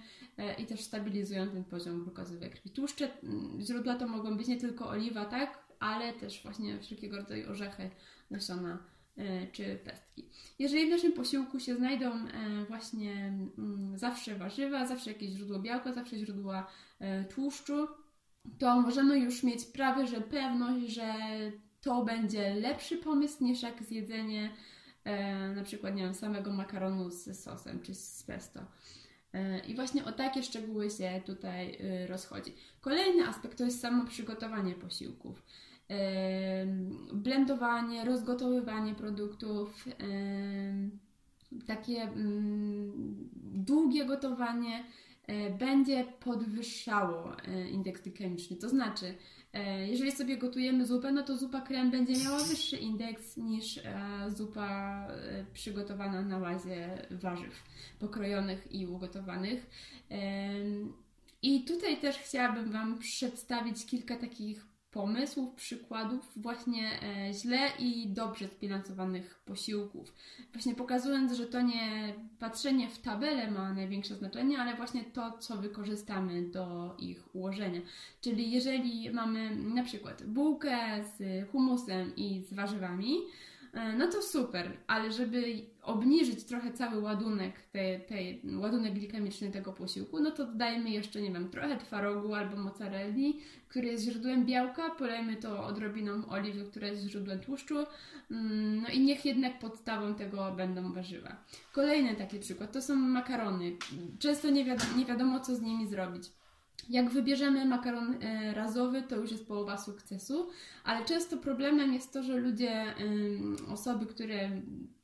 i 0.58 0.66
też 0.66 0.80
stabilizują 0.80 1.48
ten 1.48 1.64
poziom 1.64 2.02
glukozy 2.02 2.38
we 2.38 2.50
krwi. 2.50 2.70
Tłuszcze, 2.70 3.22
mm, 3.22 3.60
źródła 3.60 3.94
to 3.94 4.08
mogą 4.08 4.36
być 4.36 4.48
nie 4.48 4.56
tylko 4.56 4.88
oliwa, 4.88 5.24
tak? 5.24 5.61
Ale 5.82 6.12
też 6.12 6.42
właśnie 6.42 6.78
wszelkiego 6.80 7.16
rodzaju 7.16 7.50
orzechy, 7.50 7.90
nasiona 8.30 8.78
e, 9.16 9.46
czy 9.46 9.78
pestki. 9.84 10.28
Jeżeli 10.58 10.86
w 10.86 10.90
naszym 10.90 11.12
posiłku 11.12 11.60
się 11.60 11.76
znajdą 11.76 12.12
e, 12.12 12.64
właśnie 12.68 13.12
mm, 13.58 13.98
zawsze 13.98 14.38
warzywa, 14.38 14.86
zawsze 14.86 15.12
jakieś 15.12 15.30
źródło 15.30 15.58
białka, 15.58 15.92
zawsze 15.92 16.18
źródła 16.18 16.66
e, 17.00 17.24
tłuszczu, 17.24 17.88
to 18.58 18.80
możemy 18.80 19.18
już 19.18 19.42
mieć 19.42 19.64
prawie 19.64 20.06
że 20.06 20.20
pewność, 20.20 20.94
że 20.94 21.14
to 21.80 22.04
będzie 22.04 22.54
lepszy 22.54 22.96
pomysł 22.96 23.44
niż 23.44 23.62
jak 23.62 23.82
zjedzenie 23.82 24.50
na 25.56 25.62
przykład 25.62 25.94
nie 25.94 26.02
wiem, 26.02 26.14
samego 26.14 26.52
makaronu 26.52 27.10
z 27.10 27.42
sosem 27.42 27.82
czy 27.82 27.94
z 27.94 28.22
pesto. 28.22 28.60
I 29.68 29.74
właśnie 29.74 30.04
o 30.04 30.12
takie 30.12 30.42
szczegóły 30.42 30.90
się 30.90 31.22
tutaj 31.26 31.78
rozchodzi. 32.06 32.54
Kolejny 32.80 33.28
aspekt 33.28 33.58
to 33.58 33.64
jest 33.64 33.80
samo 33.80 34.04
przygotowanie 34.06 34.74
posiłków 34.74 35.42
blendowanie, 37.12 38.04
rozgotowywanie 38.04 38.94
produktów, 38.94 39.84
takie 41.66 42.02
mm, 42.02 42.92
długie 43.44 44.04
gotowanie 44.04 44.84
e, 45.26 45.50
będzie 45.50 46.04
podwyższało 46.20 47.36
e, 47.36 47.68
indeks 47.68 48.02
glykemiczny. 48.02 48.56
To 48.56 48.68
znaczy, 48.68 49.14
e, 49.52 49.88
jeżeli 49.88 50.12
sobie 50.12 50.36
gotujemy 50.36 50.86
zupę, 50.86 51.12
no 51.12 51.22
to 51.22 51.36
zupa 51.36 51.60
krem 51.60 51.90
będzie 51.90 52.24
miała 52.24 52.44
wyższy 52.44 52.76
indeks 52.76 53.36
niż 53.36 53.80
zupa 54.28 55.08
przygotowana 55.52 56.22
na 56.22 56.40
bazie 56.40 57.06
warzyw 57.10 57.62
pokrojonych 57.98 58.72
i 58.72 58.86
ugotowanych. 58.86 59.70
I 61.42 61.64
tutaj 61.64 62.00
też 62.00 62.18
chciałabym 62.18 62.72
Wam 62.72 62.98
przedstawić 62.98 63.86
kilka 63.86 64.16
takich 64.16 64.71
pomysłów, 64.92 65.54
przykładów 65.54 66.32
właśnie 66.36 66.90
e, 67.02 67.32
źle 67.34 67.58
i 67.78 68.08
dobrze 68.08 68.48
zbilansowanych 68.48 69.40
posiłków. 69.44 70.14
Właśnie 70.52 70.74
pokazując, 70.74 71.32
że 71.32 71.46
to 71.46 71.60
nie 71.60 72.14
patrzenie 72.38 72.90
w 72.90 72.98
tabelę 72.98 73.50
ma 73.50 73.72
największe 73.72 74.14
znaczenie, 74.16 74.58
ale 74.58 74.76
właśnie 74.76 75.04
to, 75.04 75.38
co 75.38 75.56
wykorzystamy 75.56 76.42
do 76.42 76.94
ich 76.98 77.34
ułożenia. 77.34 77.80
Czyli 78.20 78.50
jeżeli 78.50 79.10
mamy 79.10 79.56
na 79.56 79.82
przykład 79.82 80.22
bułkę 80.22 81.04
z 81.18 81.50
humusem 81.50 82.16
i 82.16 82.42
z 82.42 82.54
warzywami, 82.54 83.16
no 83.98 84.06
to 84.06 84.22
super, 84.22 84.70
ale 84.86 85.12
żeby 85.12 85.42
obniżyć 85.82 86.44
trochę 86.44 86.72
cały 86.72 87.00
ładunek, 87.00 87.60
tej, 87.60 88.00
tej, 88.00 88.42
ładunek 88.56 88.94
glikemiczny 88.94 89.50
tego 89.50 89.72
posiłku, 89.72 90.20
no 90.20 90.30
to 90.30 90.46
dodajmy 90.46 90.90
jeszcze, 90.90 91.22
nie 91.22 91.30
wiem, 91.30 91.50
trochę 91.50 91.76
twarogu 91.76 92.34
albo 92.34 92.56
mozzarelli, 92.56 93.40
który 93.68 93.88
jest 93.88 94.04
źródłem 94.04 94.46
białka, 94.46 94.90
polejmy 94.90 95.36
to 95.36 95.64
odrobiną 95.64 96.28
oliwy, 96.28 96.64
która 96.64 96.88
jest 96.88 97.02
źródłem 97.06 97.40
tłuszczu, 97.40 97.76
mm, 98.30 98.80
no 98.80 98.88
i 98.88 99.00
niech 99.00 99.24
jednak 99.24 99.58
podstawą 99.58 100.14
tego 100.14 100.52
będą 100.56 100.92
warzywa. 100.92 101.36
Kolejny 101.72 102.16
taki 102.16 102.38
przykład 102.38 102.72
to 102.72 102.82
są 102.82 102.96
makarony. 102.96 103.76
Często 104.18 104.50
nie, 104.50 104.64
wiad 104.64 104.96
nie 104.96 105.04
wiadomo, 105.04 105.40
co 105.40 105.56
z 105.56 105.60
nimi 105.60 105.88
zrobić. 105.88 106.24
Jak 106.88 107.10
wybierzemy 107.10 107.64
makaron 107.64 108.16
e, 108.22 108.54
razowy, 108.54 109.02
to 109.02 109.16
już 109.16 109.30
jest 109.30 109.46
połowa 109.46 109.78
sukcesu, 109.78 110.48
ale 110.84 111.04
często 111.04 111.36
problemem 111.36 111.92
jest 111.92 112.12
to, 112.12 112.22
że 112.22 112.36
ludzie, 112.36 112.94
osoby, 113.68 114.06
które 114.06 114.50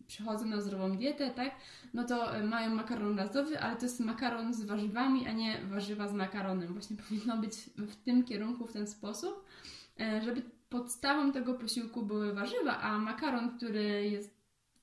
przychodzą 0.08 0.46
na 0.46 0.60
zdrową 0.60 0.96
dietę, 0.96 1.30
tak, 1.30 1.50
no 1.94 2.04
to 2.04 2.37
e, 2.37 2.44
mają 2.44 2.75
makaron 2.75 3.18
razowy, 3.18 3.60
ale 3.60 3.76
to 3.76 3.82
jest 3.82 4.00
makaron 4.00 4.54
z 4.54 4.64
warzywami, 4.64 5.26
a 5.26 5.32
nie 5.32 5.58
warzywa 5.70 6.08
z 6.08 6.12
makaronem. 6.12 6.72
Właśnie 6.72 6.96
powinno 7.08 7.37
być 7.37 7.54
w 7.76 7.96
tym 7.96 8.25
kierunku, 8.25 8.66
w 8.66 8.72
ten 8.72 8.87
sposób, 8.87 9.44
e, 10.00 10.22
żeby 10.22 10.42
podstawą 10.68 11.32
tego 11.32 11.54
posiłku 11.54 12.02
były 12.02 12.34
warzywa, 12.34 12.78
a 12.80 12.98
makaron, 12.98 13.56
który 13.56 14.08
jest 14.08 14.38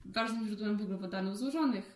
ważnym 0.05 0.47
źródłem 0.47 0.77
węglowodanów 0.77 1.37
złożonych, 1.37 1.95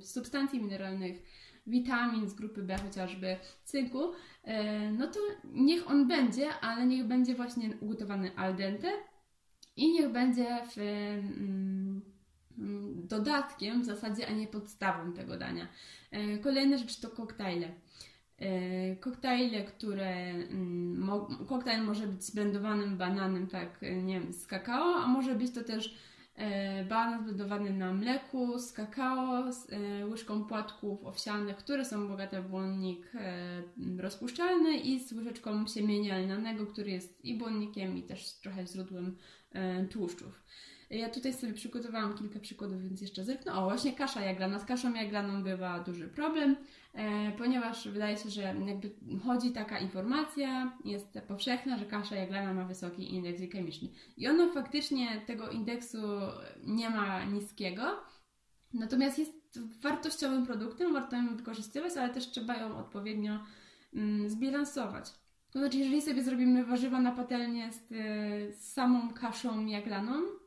substancji 0.00 0.60
mineralnych, 0.60 1.22
witamin 1.66 2.28
z 2.28 2.34
grupy 2.34 2.62
B, 2.62 2.78
chociażby 2.78 3.36
cynku, 3.64 4.12
e, 4.44 4.90
no 4.90 5.06
to 5.06 5.20
niech 5.44 5.90
on 5.90 6.08
będzie, 6.08 6.54
ale 6.60 6.86
niech 6.86 7.06
będzie 7.06 7.34
właśnie 7.34 7.70
ugotowany 7.80 8.36
al 8.36 8.56
dente 8.56 8.92
i 9.76 9.92
niech 9.92 10.12
będzie 10.12 10.46
w, 10.70 10.78
mm, 10.78 12.02
dodatkiem 13.08 13.82
w 13.82 13.84
zasadzie, 13.84 14.28
a 14.28 14.32
nie 14.32 14.46
podstawą 14.46 15.12
tego 15.12 15.38
dania. 15.38 15.68
E, 16.10 16.38
kolejna 16.38 16.76
rzecz 16.76 17.00
to 17.00 17.10
koktajle. 17.10 17.68
E, 18.38 18.96
koktajle, 18.96 19.64
które 19.64 20.10
mm, 20.30 21.08
koktajl 21.48 21.82
może 21.82 22.06
być 22.06 22.24
zblendowanym 22.24 22.96
bananem, 22.96 23.46
tak, 23.46 23.82
nie 24.02 24.20
wiem, 24.20 24.32
z 24.32 24.46
kakao, 24.46 24.94
a 24.94 25.06
może 25.06 25.34
być 25.34 25.54
to 25.54 25.64
też 25.64 25.96
E, 26.36 26.84
banan 26.84 27.24
zbudowany 27.24 27.70
na 27.72 27.92
mleku 27.92 28.58
z 28.58 28.72
kakao, 28.72 29.52
z 29.52 29.72
e, 29.72 30.06
łyżką 30.06 30.44
płatków 30.44 31.04
owsianych, 31.04 31.56
które 31.56 31.84
są 31.84 32.08
bogate 32.08 32.42
w 32.42 32.48
błonnik 32.48 33.12
e, 33.14 33.62
rozpuszczalny 33.98 34.76
i 34.76 35.00
z 35.00 35.12
łyżeczką 35.12 35.66
siemienia 35.66 36.18
lnianego, 36.18 36.66
który 36.66 36.90
jest 36.90 37.24
i 37.24 37.38
błonnikiem 37.38 37.96
i 37.96 38.02
też 38.02 38.32
trochę 38.32 38.66
źródłem 38.66 39.16
tłuszczów. 39.90 40.42
Ja 40.90 41.10
tutaj 41.10 41.34
sobie 41.34 41.52
przygotowałam 41.52 42.14
kilka 42.14 42.40
przykładów, 42.40 42.82
więc 42.82 43.00
jeszcze 43.00 43.24
zerknę. 43.24 43.52
O, 43.52 43.64
właśnie 43.64 43.92
kasza 43.92 44.20
jaglana. 44.20 44.58
Z 44.58 44.64
kaszą 44.64 44.94
jaglaną 44.94 45.42
bywa 45.42 45.80
duży 45.80 46.08
problem, 46.08 46.56
e, 46.94 47.32
ponieważ 47.32 47.88
wydaje 47.88 48.16
się, 48.16 48.30
że 48.30 48.42
jakby 48.42 48.90
chodzi 49.24 49.50
taka 49.50 49.78
informacja, 49.78 50.78
jest 50.84 51.18
powszechna, 51.28 51.78
że 51.78 51.84
kasza 51.84 52.16
jaglana 52.16 52.54
ma 52.54 52.64
wysoki 52.64 53.14
indeks 53.14 53.38
glikemiczny. 53.38 53.88
I 54.16 54.28
ono 54.28 54.52
faktycznie 54.52 55.20
tego 55.26 55.50
indeksu 55.50 55.98
nie 56.64 56.90
ma 56.90 57.24
niskiego, 57.24 57.82
natomiast 58.74 59.18
jest 59.18 59.60
wartościowym 59.82 60.46
produktem, 60.46 60.92
warto 60.92 61.16
ją 61.16 61.36
wykorzystywać, 61.36 61.96
ale 61.96 62.14
też 62.14 62.30
trzeba 62.30 62.56
ją 62.56 62.78
odpowiednio 62.78 63.38
mm, 63.94 64.30
zbilansować. 64.30 65.12
To 65.50 65.58
znaczy, 65.58 65.78
jeżeli 65.78 66.02
sobie 66.02 66.22
zrobimy 66.22 66.64
warzywa 66.64 67.00
na 67.00 67.12
patelnię 67.12 67.72
z, 67.72 67.88
z 68.56 68.72
samą 68.72 69.14
kaszą 69.14 69.66
jaglaną, 69.66 70.12
E, 70.12 70.45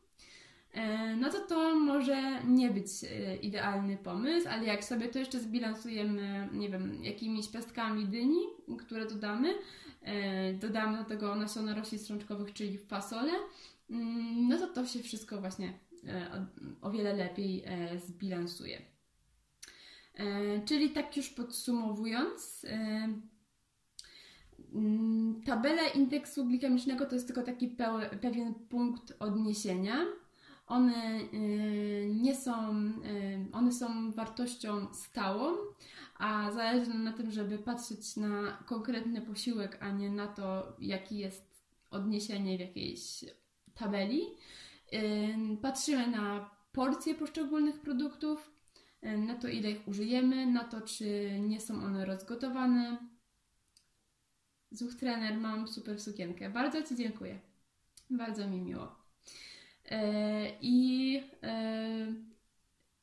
no 1.17 1.29
to 1.29 1.39
to 1.39 1.75
może 1.75 2.43
nie 2.45 2.69
być 2.69 2.88
e, 3.03 3.36
idealny 3.36 3.98
pomysł, 3.98 4.48
ale 4.50 4.65
jak 4.65 4.83
sobie 4.83 5.07
to 5.07 5.19
jeszcze 5.19 5.39
zbilansujemy, 5.39 6.50
nie 6.53 6.69
wiem, 6.69 7.03
jakimiś 7.03 7.48
pestkami 7.48 8.05
dyni, 8.05 8.41
które 8.79 9.05
dodamy, 9.05 9.53
e, 10.01 10.53
dodamy 10.53 10.98
do 10.98 11.03
tego 11.03 11.36
nasiona 11.36 11.75
roślin 11.75 12.00
strączkowych, 12.00 12.53
czyli 12.53 12.77
fasole, 12.77 13.31
mm, 13.89 14.48
no 14.48 14.57
to 14.57 14.67
to 14.67 14.86
się 14.86 15.00
wszystko 15.00 15.39
właśnie 15.39 15.74
o 16.81 16.91
wiele 16.91 17.13
lepiej 17.13 17.63
zbilansuje. 18.07 18.81
Czyli 20.65 20.89
tak 20.89 21.17
już 21.17 21.29
podsumowując, 21.29 22.65
mm, 24.74 25.41
tabela 25.45 25.88
indeksu 25.88 26.45
glikemicznego 26.45 27.05
to 27.05 27.15
jest 27.15 27.27
tylko 27.27 27.43
taki 27.43 27.75
pewien 28.21 28.53
punkt 28.53 29.13
odniesienia 29.19 30.05
one 30.69 31.19
y, 31.33 32.11
nie 32.15 32.35
są, 32.35 32.75
y, 32.79 33.45
one 33.51 33.71
są 33.71 34.11
wartością 34.11 34.93
stałą, 34.93 35.55
a 36.17 36.51
zależy 36.51 36.89
nam 36.89 37.03
na 37.03 37.13
tym, 37.13 37.31
żeby 37.31 37.57
patrzeć 37.57 38.15
na 38.15 38.57
konkretny 38.65 39.21
posiłek, 39.21 39.77
a 39.81 39.91
nie 39.91 40.09
na 40.09 40.27
to, 40.27 40.75
jaki 40.79 41.17
jest 41.17 41.63
odniesienie 41.91 42.57
w 42.57 42.61
jakiejś 42.61 43.25
tabeli. 43.75 44.21
Y, 44.93 45.57
patrzymy 45.61 46.07
na 46.07 46.49
porcje 46.71 47.15
poszczególnych 47.15 47.79
produktów, 47.79 48.51
na 49.17 49.35
to, 49.35 49.47
ile 49.47 49.71
ich 49.71 49.88
użyjemy, 49.88 50.45
na 50.45 50.63
to, 50.63 50.81
czy 50.81 51.39
nie 51.39 51.61
są 51.61 51.83
one 51.83 52.05
rozgotowane, 52.05 52.97
Zuch 54.71 54.95
trener, 54.95 55.38
mam 55.38 55.67
super 55.67 55.99
sukienkę. 55.99 56.49
Bardzo 56.49 56.83
Ci 56.83 56.95
dziękuję. 56.95 57.39
Bardzo 58.09 58.47
mi 58.47 58.61
miło. 58.61 58.95
E, 59.91 60.51
I, 60.62 61.24
e, 61.43 62.13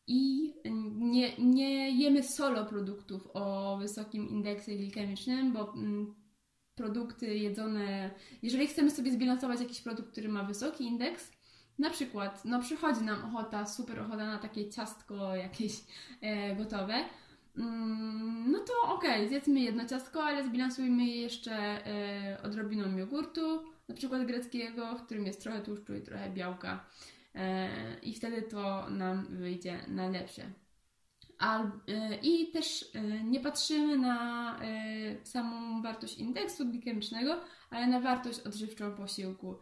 i 0.06 0.52
nie, 0.94 1.38
nie 1.38 1.90
jemy 1.90 2.22
solo 2.22 2.64
produktów 2.64 3.28
o 3.34 3.76
wysokim 3.80 4.28
indeksie 4.28 4.76
glikemicznym, 4.76 5.52
bo 5.52 5.72
mm, 5.74 6.14
produkty 6.74 7.38
jedzone, 7.38 8.10
jeżeli 8.42 8.66
chcemy 8.66 8.90
sobie 8.90 9.12
zbilansować 9.12 9.60
jakiś 9.60 9.80
produkt, 9.80 10.12
który 10.12 10.28
ma 10.28 10.44
wysoki 10.44 10.84
indeks, 10.84 11.32
na 11.78 11.90
przykład, 11.90 12.44
no 12.44 12.60
przychodzi 12.60 13.02
nam 13.02 13.24
ochota, 13.24 13.66
super 13.66 14.00
ochota 14.00 14.26
na 14.26 14.38
takie 14.38 14.70
ciastko 14.70 15.36
jakieś 15.36 15.72
e, 16.20 16.56
gotowe, 16.56 16.94
mm, 17.56 18.50
no 18.50 18.58
to 18.58 18.94
okej, 18.94 19.16
okay, 19.16 19.28
zjedzmy 19.28 19.60
jedno 19.60 19.86
ciastko, 19.86 20.24
ale 20.24 20.44
zbilansujmy 20.44 21.06
je 21.06 21.20
jeszcze 21.20 21.82
odrobiną 22.42 22.96
jogurtu, 22.96 23.75
na 23.88 23.94
przykład 23.94 24.26
greckiego, 24.26 24.98
w 24.98 25.02
którym 25.02 25.26
jest 25.26 25.42
trochę 25.42 25.62
tłuszczu 25.62 25.94
i 25.94 26.02
trochę 26.02 26.30
białka 26.30 26.86
e, 27.34 27.68
i 28.02 28.14
wtedy 28.14 28.42
to 28.42 28.90
nam 28.90 29.26
wyjdzie 29.30 29.80
najlepsze. 29.88 30.42
E, 31.40 32.18
I 32.22 32.50
też 32.50 32.90
e, 32.94 33.24
nie 33.24 33.40
patrzymy 33.40 33.98
na 33.98 34.60
samą 35.22 35.82
wartość 35.82 36.18
indeksu 36.18 36.66
glikemicznego, 36.66 37.40
ale 37.70 37.86
na 37.86 38.00
wartość 38.00 38.40
odżywczą 38.40 38.94
posiłku. 38.94 39.58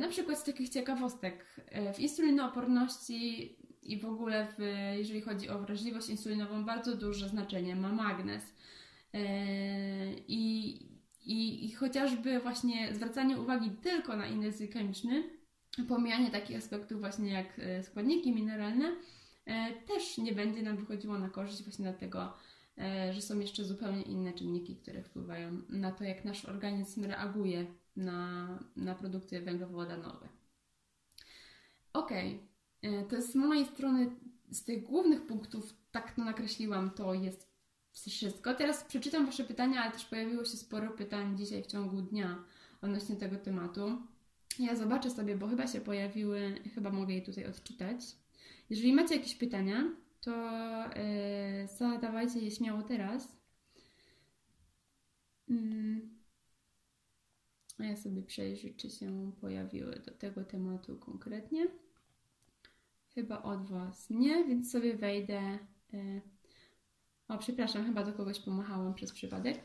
Na 0.00 0.08
przykład 0.08 0.38
z 0.38 0.44
takich 0.44 0.68
ciekawostek, 0.68 1.46
w 1.94 2.00
insulinooporności 2.00 3.56
i 3.82 3.98
w 3.98 4.04
ogóle 4.04 4.46
w, 4.58 4.62
jeżeli 4.98 5.20
chodzi 5.20 5.48
o 5.48 5.58
wrażliwość 5.58 6.08
insulinową, 6.08 6.64
bardzo 6.64 6.96
duże 6.96 7.28
znaczenie 7.28 7.76
ma 7.76 7.92
magnez. 7.92 8.54
E, 9.14 9.18
I, 10.28 10.78
i, 11.28 11.64
i 11.64 11.72
chociażby 11.72 12.40
właśnie 12.40 12.94
zwracanie 12.94 13.40
uwagi 13.40 13.70
tylko 13.70 14.16
na 14.16 14.26
indeks 14.26 14.58
glikemiczny, 14.58 15.30
pomijanie 15.88 16.30
takich 16.30 16.56
aspektów 16.56 17.00
właśnie 17.00 17.30
jak 17.30 17.60
składniki 17.82 18.32
mineralne, 18.32 18.96
też 19.86 20.18
nie 20.18 20.32
będzie 20.32 20.62
nam 20.62 20.76
wychodziło 20.76 21.18
na 21.18 21.28
korzyść 21.28 21.62
właśnie 21.62 21.84
dlatego, 21.84 22.34
że 23.10 23.22
są 23.22 23.40
jeszcze 23.40 23.64
zupełnie 23.64 24.02
inne 24.02 24.32
czynniki, 24.32 24.76
które 24.76 25.02
wpływają 25.02 25.62
na 25.68 25.92
to, 25.92 26.04
jak 26.04 26.24
nasz 26.24 26.44
organizm 26.44 27.04
reaguje 27.04 27.66
na, 27.96 28.48
na 28.76 28.94
produkty 28.94 29.40
węglowodanowe. 29.40 30.28
Ok, 31.92 32.12
e, 32.12 33.04
to 33.08 33.16
jest 33.16 33.32
z 33.32 33.34
mojej 33.34 33.66
strony, 33.66 34.10
z 34.50 34.64
tych 34.64 34.82
głównych 34.82 35.26
punktów, 35.26 35.74
tak 35.90 36.12
to 36.12 36.24
nakreśliłam, 36.24 36.90
to 36.90 37.14
jest 37.14 37.47
wszystko. 38.06 38.54
Teraz 38.54 38.84
przeczytam 38.84 39.26
Wasze 39.26 39.44
pytania, 39.44 39.82
ale 39.82 39.92
też 39.92 40.04
pojawiło 40.04 40.44
się 40.44 40.56
sporo 40.56 40.90
pytań 40.90 41.38
dzisiaj 41.38 41.62
w 41.62 41.66
ciągu 41.66 42.02
dnia 42.02 42.44
odnośnie 42.82 43.16
tego 43.16 43.36
tematu. 43.36 44.02
Ja 44.58 44.76
zobaczę 44.76 45.10
sobie, 45.10 45.36
bo 45.36 45.48
chyba 45.48 45.66
się 45.66 45.80
pojawiły, 45.80 46.54
chyba 46.74 46.90
mogę 46.90 47.14
je 47.14 47.22
tutaj 47.22 47.46
odczytać. 47.46 48.00
Jeżeli 48.70 48.92
macie 48.92 49.16
jakieś 49.16 49.34
pytania, 49.34 49.84
to 50.20 50.30
yy, 51.60 51.68
zadawajcie 51.78 52.40
je 52.40 52.50
śmiało 52.50 52.82
teraz. 52.82 53.36
Yy. 55.48 56.18
A 57.78 57.84
ja 57.84 57.96
sobie 57.96 58.22
przejrzę, 58.22 58.68
czy 58.76 58.90
się 58.90 59.32
pojawiły 59.40 60.02
do 60.06 60.10
tego 60.10 60.44
tematu 60.44 60.96
konkretnie. 60.96 61.66
Chyba 63.14 63.42
od 63.42 63.66
Was 63.66 64.10
nie, 64.10 64.44
więc 64.44 64.70
sobie 64.70 64.96
wejdę. 64.96 65.58
E, 65.94 66.20
o, 67.28 67.38
przepraszam, 67.38 67.84
chyba 67.84 68.04
do 68.04 68.12
kogoś 68.12 68.40
pomachałam 68.40 68.94
przez 68.94 69.12
przypadek. 69.12 69.60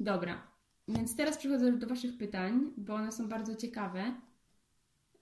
Dobra, 0.00 0.42
więc 0.88 1.16
teraz 1.16 1.38
przechodzę 1.38 1.72
do 1.72 1.86
Waszych 1.86 2.18
pytań, 2.18 2.72
bo 2.76 2.94
one 2.94 3.12
są 3.12 3.28
bardzo 3.28 3.56
ciekawe. 3.56 4.14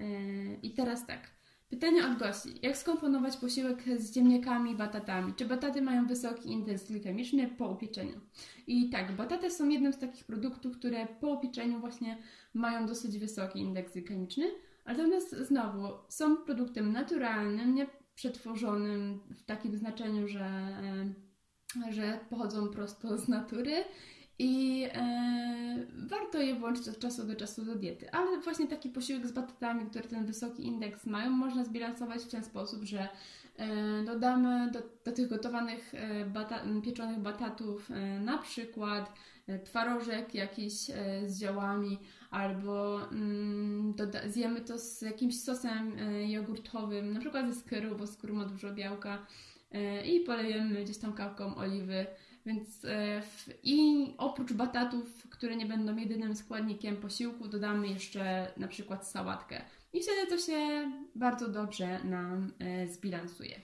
E, 0.01 0.55
I 0.55 0.75
teraz 0.75 1.07
tak. 1.07 1.35
Pytanie 1.71 2.07
od 2.07 2.19
Gosi. 2.19 2.49
Jak 2.63 2.77
skomponować 2.77 3.37
posiłek 3.37 3.83
z 3.97 4.15
ziemniakami 4.15 4.71
i 4.71 4.77
batatami? 4.77 5.35
Czy 5.35 5.45
bataty 5.45 5.83
mają 5.83 6.07
wysoki 6.07 6.53
indeks 6.53 6.87
glikemiczny 6.89 7.49
po 7.49 7.69
upieczeniu? 7.69 8.21
I 8.67 8.91
tak, 8.91 9.13
bataty 9.17 9.51
są 9.51 9.69
jednym 9.69 9.93
z 9.93 9.99
takich 9.99 10.25
produktów, 10.25 10.79
które 10.79 11.07
po 11.07 11.31
upieczeniu 11.31 11.81
właśnie 11.81 12.19
mają 12.55 12.87
dosyć 12.87 13.19
wysoki 13.19 13.59
indeks 13.59 13.93
glikemiczny, 13.93 14.45
natomiast 14.87 15.37
znowu 15.37 15.89
są 16.09 16.37
produktem 16.37 16.93
naturalnym, 16.93 17.75
nie 17.75 17.87
przetworzonym 18.15 19.21
w 19.31 19.43
takim 19.43 19.77
znaczeniu, 19.77 20.29
że, 20.29 20.77
że 21.91 22.21
pochodzą 22.31 22.69
prosto 22.69 23.19
z 23.19 23.29
natury 23.29 23.85
i 24.39 24.85
e, 24.95 25.87
warto 25.97 26.39
je 26.39 26.55
włączyć 26.55 26.89
od 26.89 26.99
czasu 26.99 27.25
do 27.25 27.35
czasu 27.37 27.65
do 27.65 27.75
diety. 27.75 28.11
Ale 28.11 28.41
właśnie 28.41 28.67
taki 28.67 28.89
posiłek 28.89 29.27
z 29.27 29.33
batatami, 29.33 29.87
które 29.91 30.09
ten 30.09 30.27
wysoki 30.27 30.67
indeks 30.67 31.07
mają, 31.07 31.31
można 31.31 31.65
zbilansować 31.65 32.23
w 32.23 32.29
ten 32.29 32.45
sposób, 32.45 32.85
że 32.85 33.09
e, 33.57 34.05
dodamy 34.05 34.71
do, 34.71 34.83
do 35.05 35.13
tych 35.13 35.29
gotowanych 35.29 35.95
e, 35.95 36.25
bata, 36.25 36.61
pieczonych 36.85 37.19
batatów 37.19 37.91
e, 37.91 38.21
na 38.21 38.39
przykład 38.39 39.13
e, 39.47 39.59
twarożek 39.59 40.35
jakiś 40.35 40.91
e, 40.91 40.95
z 41.27 41.41
ziołami 41.41 41.99
albo 42.31 43.03
mm, 43.11 43.95
doda- 43.97 44.29
zjemy 44.29 44.61
to 44.61 44.79
z 44.79 45.03
jakimś 45.03 45.41
sosem 45.41 45.93
jogurtowym, 46.27 47.13
na 47.13 47.21
przykład 47.21 47.55
ze 47.55 47.61
skyru, 47.61 47.97
bo 47.97 48.07
skór 48.07 48.33
ma 48.33 48.45
dużo 48.45 48.73
białka 48.73 49.27
i 50.05 50.21
polejemy 50.21 50.85
gdzieś 50.85 50.99
tam 50.99 51.13
kawką 51.13 51.57
oliwy 51.57 52.07
więc 52.47 52.85
e, 52.85 53.23
w, 53.23 53.49
i 53.63 54.15
oprócz 54.19 54.53
batatów, 54.53 55.29
które 55.31 55.57
nie 55.57 55.67
będą 55.67 55.97
jedynym 55.97 56.37
składnikiem 56.37 56.97
posiłku, 56.97 57.49
dodamy 57.49 57.89
jeszcze 57.89 58.53
na 58.57 58.69
przykład 58.69 59.09
sałatkę. 59.09 59.61
I 59.93 60.03
wtedy 60.03 60.27
to 60.27 60.39
się 60.39 60.91
bardzo 61.15 61.49
dobrze 61.49 62.05
nam 62.05 62.53
e, 62.59 62.89
zbilansuje. 62.89 63.61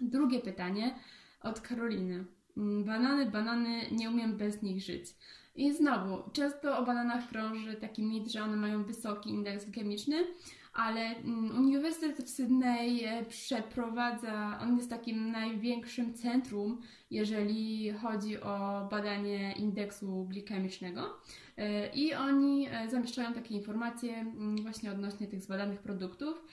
Drugie 0.00 0.40
pytanie 0.40 0.94
od 1.42 1.60
Karoliny. 1.60 2.24
Mm, 2.56 2.84
banany, 2.84 3.26
banany, 3.26 3.80
nie 3.90 4.10
umiem 4.10 4.36
bez 4.36 4.62
nich 4.62 4.82
żyć. 4.82 5.04
I 5.54 5.72
znowu, 5.72 6.30
często 6.32 6.78
o 6.78 6.84
bananach 6.84 7.28
krąży 7.28 7.74
taki 7.74 8.02
mit, 8.02 8.32
że 8.32 8.42
one 8.42 8.56
mają 8.56 8.84
wysoki 8.84 9.30
indeks 9.30 9.64
glikemiczny, 9.64 10.26
ale 10.78 11.00
mm, 11.00 11.58
Uniwersytet 11.58 12.18
w 12.22 12.28
Sydney 12.28 13.04
e, 13.04 13.24
przeprowadza, 13.24 14.58
on 14.62 14.76
jest 14.76 14.90
takim 14.90 15.30
największym 15.30 16.14
centrum, 16.14 16.80
jeżeli 17.10 17.92
chodzi 17.92 18.40
o 18.40 18.88
badanie 18.90 19.52
indeksu 19.52 20.24
glikemicznego 20.24 21.02
e, 21.56 21.88
i 21.94 22.14
oni 22.14 22.68
e, 22.70 22.88
zamieszczają 22.88 23.32
takie 23.32 23.54
informacje 23.54 24.16
mm, 24.16 24.56
właśnie 24.56 24.92
odnośnie 24.92 25.26
tych 25.26 25.42
zbadanych 25.42 25.80
produktów. 25.80 26.44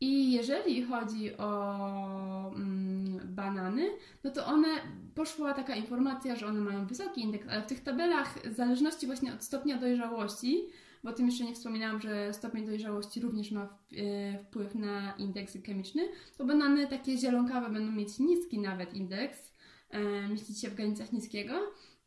I 0.00 0.32
jeżeli 0.32 0.82
chodzi 0.82 1.36
o 1.36 2.52
mm, 2.54 3.20
banany, 3.24 3.90
no 4.24 4.30
to 4.30 4.46
one, 4.46 4.68
poszła 5.14 5.54
taka 5.54 5.74
informacja, 5.74 6.36
że 6.36 6.46
one 6.46 6.60
mają 6.60 6.86
wysoki 6.86 7.20
indeks, 7.20 7.48
ale 7.48 7.62
w 7.62 7.66
tych 7.66 7.82
tabelach, 7.82 8.38
w 8.44 8.52
zależności 8.52 9.06
właśnie 9.06 9.34
od 9.34 9.42
stopnia 9.42 9.78
dojrzałości, 9.78 10.64
bo 11.02 11.10
o 11.10 11.12
tym 11.12 11.26
jeszcze 11.26 11.44
nie 11.44 11.54
wspominałam, 11.54 12.00
że 12.00 12.34
stopień 12.34 12.66
dojrzałości 12.66 13.20
również 13.20 13.50
ma 13.50 13.78
e, 13.96 14.38
wpływ 14.38 14.74
na 14.74 15.14
indeks 15.18 15.58
chemiczny, 15.66 16.02
to 16.38 16.44
banany 16.44 16.86
takie 16.86 17.18
zielonkawe 17.18 17.70
będą 17.70 17.92
mieć 17.92 18.18
niski 18.18 18.58
nawet 18.58 18.94
indeks, 18.94 19.52
e, 19.90 20.28
myślicie 20.28 20.70
w 20.70 20.74
granicach 20.74 21.12
niskiego, 21.12 21.52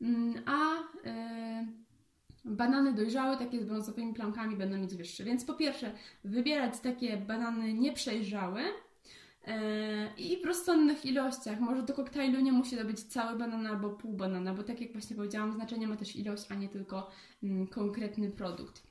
mm, 0.02 0.34
a 0.46 0.74
e, 1.06 1.68
banany 2.46 2.94
dojrzałe, 2.94 3.38
takie 3.38 3.62
z 3.62 3.66
brązowymi 3.66 4.14
plamkami 4.14 4.58
będą 4.58 4.78
mieć 4.78 4.96
wyższe. 4.96 5.24
Więc 5.24 5.46
po 5.46 5.54
pierwsze, 5.54 5.92
wybierać 6.24 6.80
takie 6.80 7.18
banany 7.18 7.74
nieprzejrzałe, 7.74 8.62
i 10.18 10.42
w 10.44 10.46
rozsądnych 10.46 11.06
ilościach. 11.06 11.60
Może 11.60 11.84
do 11.84 11.94
koktajlu 11.94 12.40
nie 12.40 12.52
musi 12.52 12.78
to 12.78 12.86
być 12.86 13.04
cały 13.04 13.38
banan 13.38 13.68
albo 13.68 13.90
pół 13.90 14.14
banana, 14.14 14.54
bo 14.54 14.64
tak 14.64 14.82
jak 14.82 14.92
właśnie 14.92 15.16
powiedziałam, 15.16 15.54
znaczenie 15.54 15.88
ma 15.88 15.96
też 15.96 16.16
ilość, 16.16 16.46
a 16.50 16.56
nie 16.56 16.70
tylko 16.70 17.12
mm, 17.44 17.68
konkretny 17.68 18.32
produkt. 18.32 18.84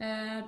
E, 0.00 0.42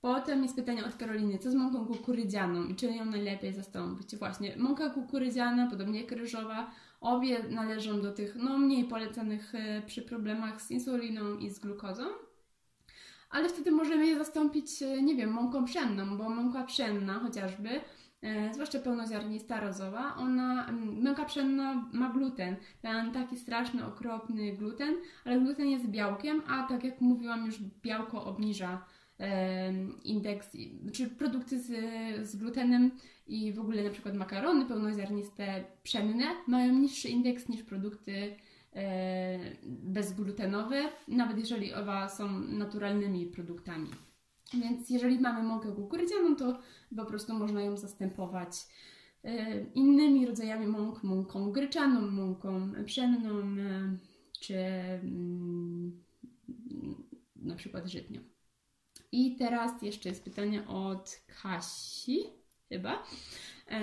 potem 0.00 0.42
jest 0.42 0.56
pytanie 0.56 0.84
od 0.84 0.96
Karoliny, 0.96 1.38
co 1.38 1.50
z 1.50 1.54
mąką 1.54 1.86
kukurydzianą 1.86 2.64
i 2.64 2.76
czy 2.76 2.86
ją 2.86 3.04
najlepiej 3.04 3.52
zastąpić? 3.52 4.16
Właśnie, 4.16 4.56
mąka 4.56 4.90
kukurydziana, 4.90 5.70
podobnie 5.70 6.00
jak 6.00 6.12
ryżowa, 6.12 6.70
obie 7.00 7.42
należą 7.42 8.00
do 8.00 8.12
tych 8.12 8.36
no, 8.36 8.58
mniej 8.58 8.84
polecanych 8.84 9.54
e, 9.54 9.82
przy 9.86 10.02
problemach 10.02 10.62
z 10.62 10.70
insuliną 10.70 11.38
i 11.38 11.50
z 11.50 11.58
glukozą. 11.58 12.04
Ale 13.30 13.48
wtedy 13.48 13.70
możemy 13.70 14.06
je 14.06 14.18
zastąpić, 14.18 14.82
e, 14.82 15.02
nie 15.02 15.14
wiem, 15.14 15.30
mąką 15.30 15.64
pszenną, 15.64 16.18
bo 16.18 16.28
mąka 16.28 16.64
pszenna 16.64 17.18
chociażby 17.18 17.70
e, 17.70 17.80
zwłaszcza 18.52 18.78
pełnoziarnista 18.78 19.60
rozowa, 19.60 20.16
ona, 20.16 20.72
mąka 21.02 21.24
pszenna 21.24 21.88
ma 21.92 22.10
gluten, 22.10 22.56
ten 22.82 23.12
taki 23.12 23.36
straszny, 23.36 23.86
okropny 23.86 24.52
gluten, 24.52 24.94
ale 25.24 25.40
gluten 25.40 25.68
jest 25.68 25.86
białkiem, 25.86 26.42
a 26.48 26.62
tak 26.68 26.84
jak 26.84 27.00
mówiłam 27.00 27.46
już, 27.46 27.58
białko 27.82 28.24
obniża 28.24 28.84
indeks, 30.04 30.56
czy 30.92 31.08
produkty 31.08 31.60
z, 31.60 31.70
z 32.28 32.36
glutenem 32.36 32.90
i 33.26 33.52
w 33.52 33.60
ogóle 33.60 33.84
na 33.84 33.90
przykład 33.90 34.14
makarony 34.14 34.66
pełnoziarniste 34.66 35.64
pszenne 35.82 36.24
mają 36.46 36.72
niższy 36.72 37.08
indeks 37.08 37.48
niż 37.48 37.62
produkty 37.62 38.36
bezglutenowe, 39.64 40.82
nawet 41.08 41.38
jeżeli 41.38 41.74
oba 41.74 42.08
są 42.08 42.40
naturalnymi 42.40 43.26
produktami. 43.26 43.88
Więc 44.54 44.90
jeżeli 44.90 45.20
mamy 45.20 45.42
mąkę 45.42 45.72
kukurydzianą, 45.72 46.36
to 46.36 46.58
po 46.96 47.04
prostu 47.04 47.34
można 47.34 47.62
ją 47.62 47.76
zastępować 47.76 48.66
innymi 49.74 50.26
rodzajami 50.26 50.66
mąk, 50.66 51.02
mąką 51.02 51.52
gryczaną, 51.52 52.10
mąką 52.10 52.72
pszenną, 52.86 53.56
czy 54.40 54.56
mm, 54.56 56.02
na 57.36 57.54
przykład 57.54 57.86
żytnią. 57.86 58.20
I 59.12 59.36
teraz 59.36 59.82
jeszcze 59.82 60.08
jest 60.08 60.24
pytanie 60.24 60.66
od 60.66 61.20
Kasi, 61.42 62.24
chyba. 62.68 63.02
E, 63.70 63.80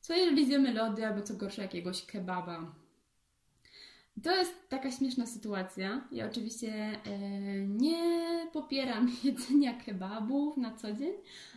co 0.00 0.16
jeżeli 0.16 0.46
zjemy 0.46 0.74
lody, 0.74 1.06
albo 1.06 1.22
co 1.22 1.34
gorsze 1.34 1.62
jakiegoś 1.62 2.06
kebaba? 2.06 2.74
To 4.22 4.36
jest 4.36 4.68
taka 4.68 4.90
śmieszna 4.90 5.26
sytuacja. 5.26 6.08
Ja 6.12 6.26
oczywiście 6.26 6.72
e, 6.72 7.18
nie 7.66 8.46
popieram 8.52 9.10
jedzenia 9.24 9.74
kebabów 9.74 10.56
na 10.56 10.76
co 10.76 10.92
dzień, 10.92 11.12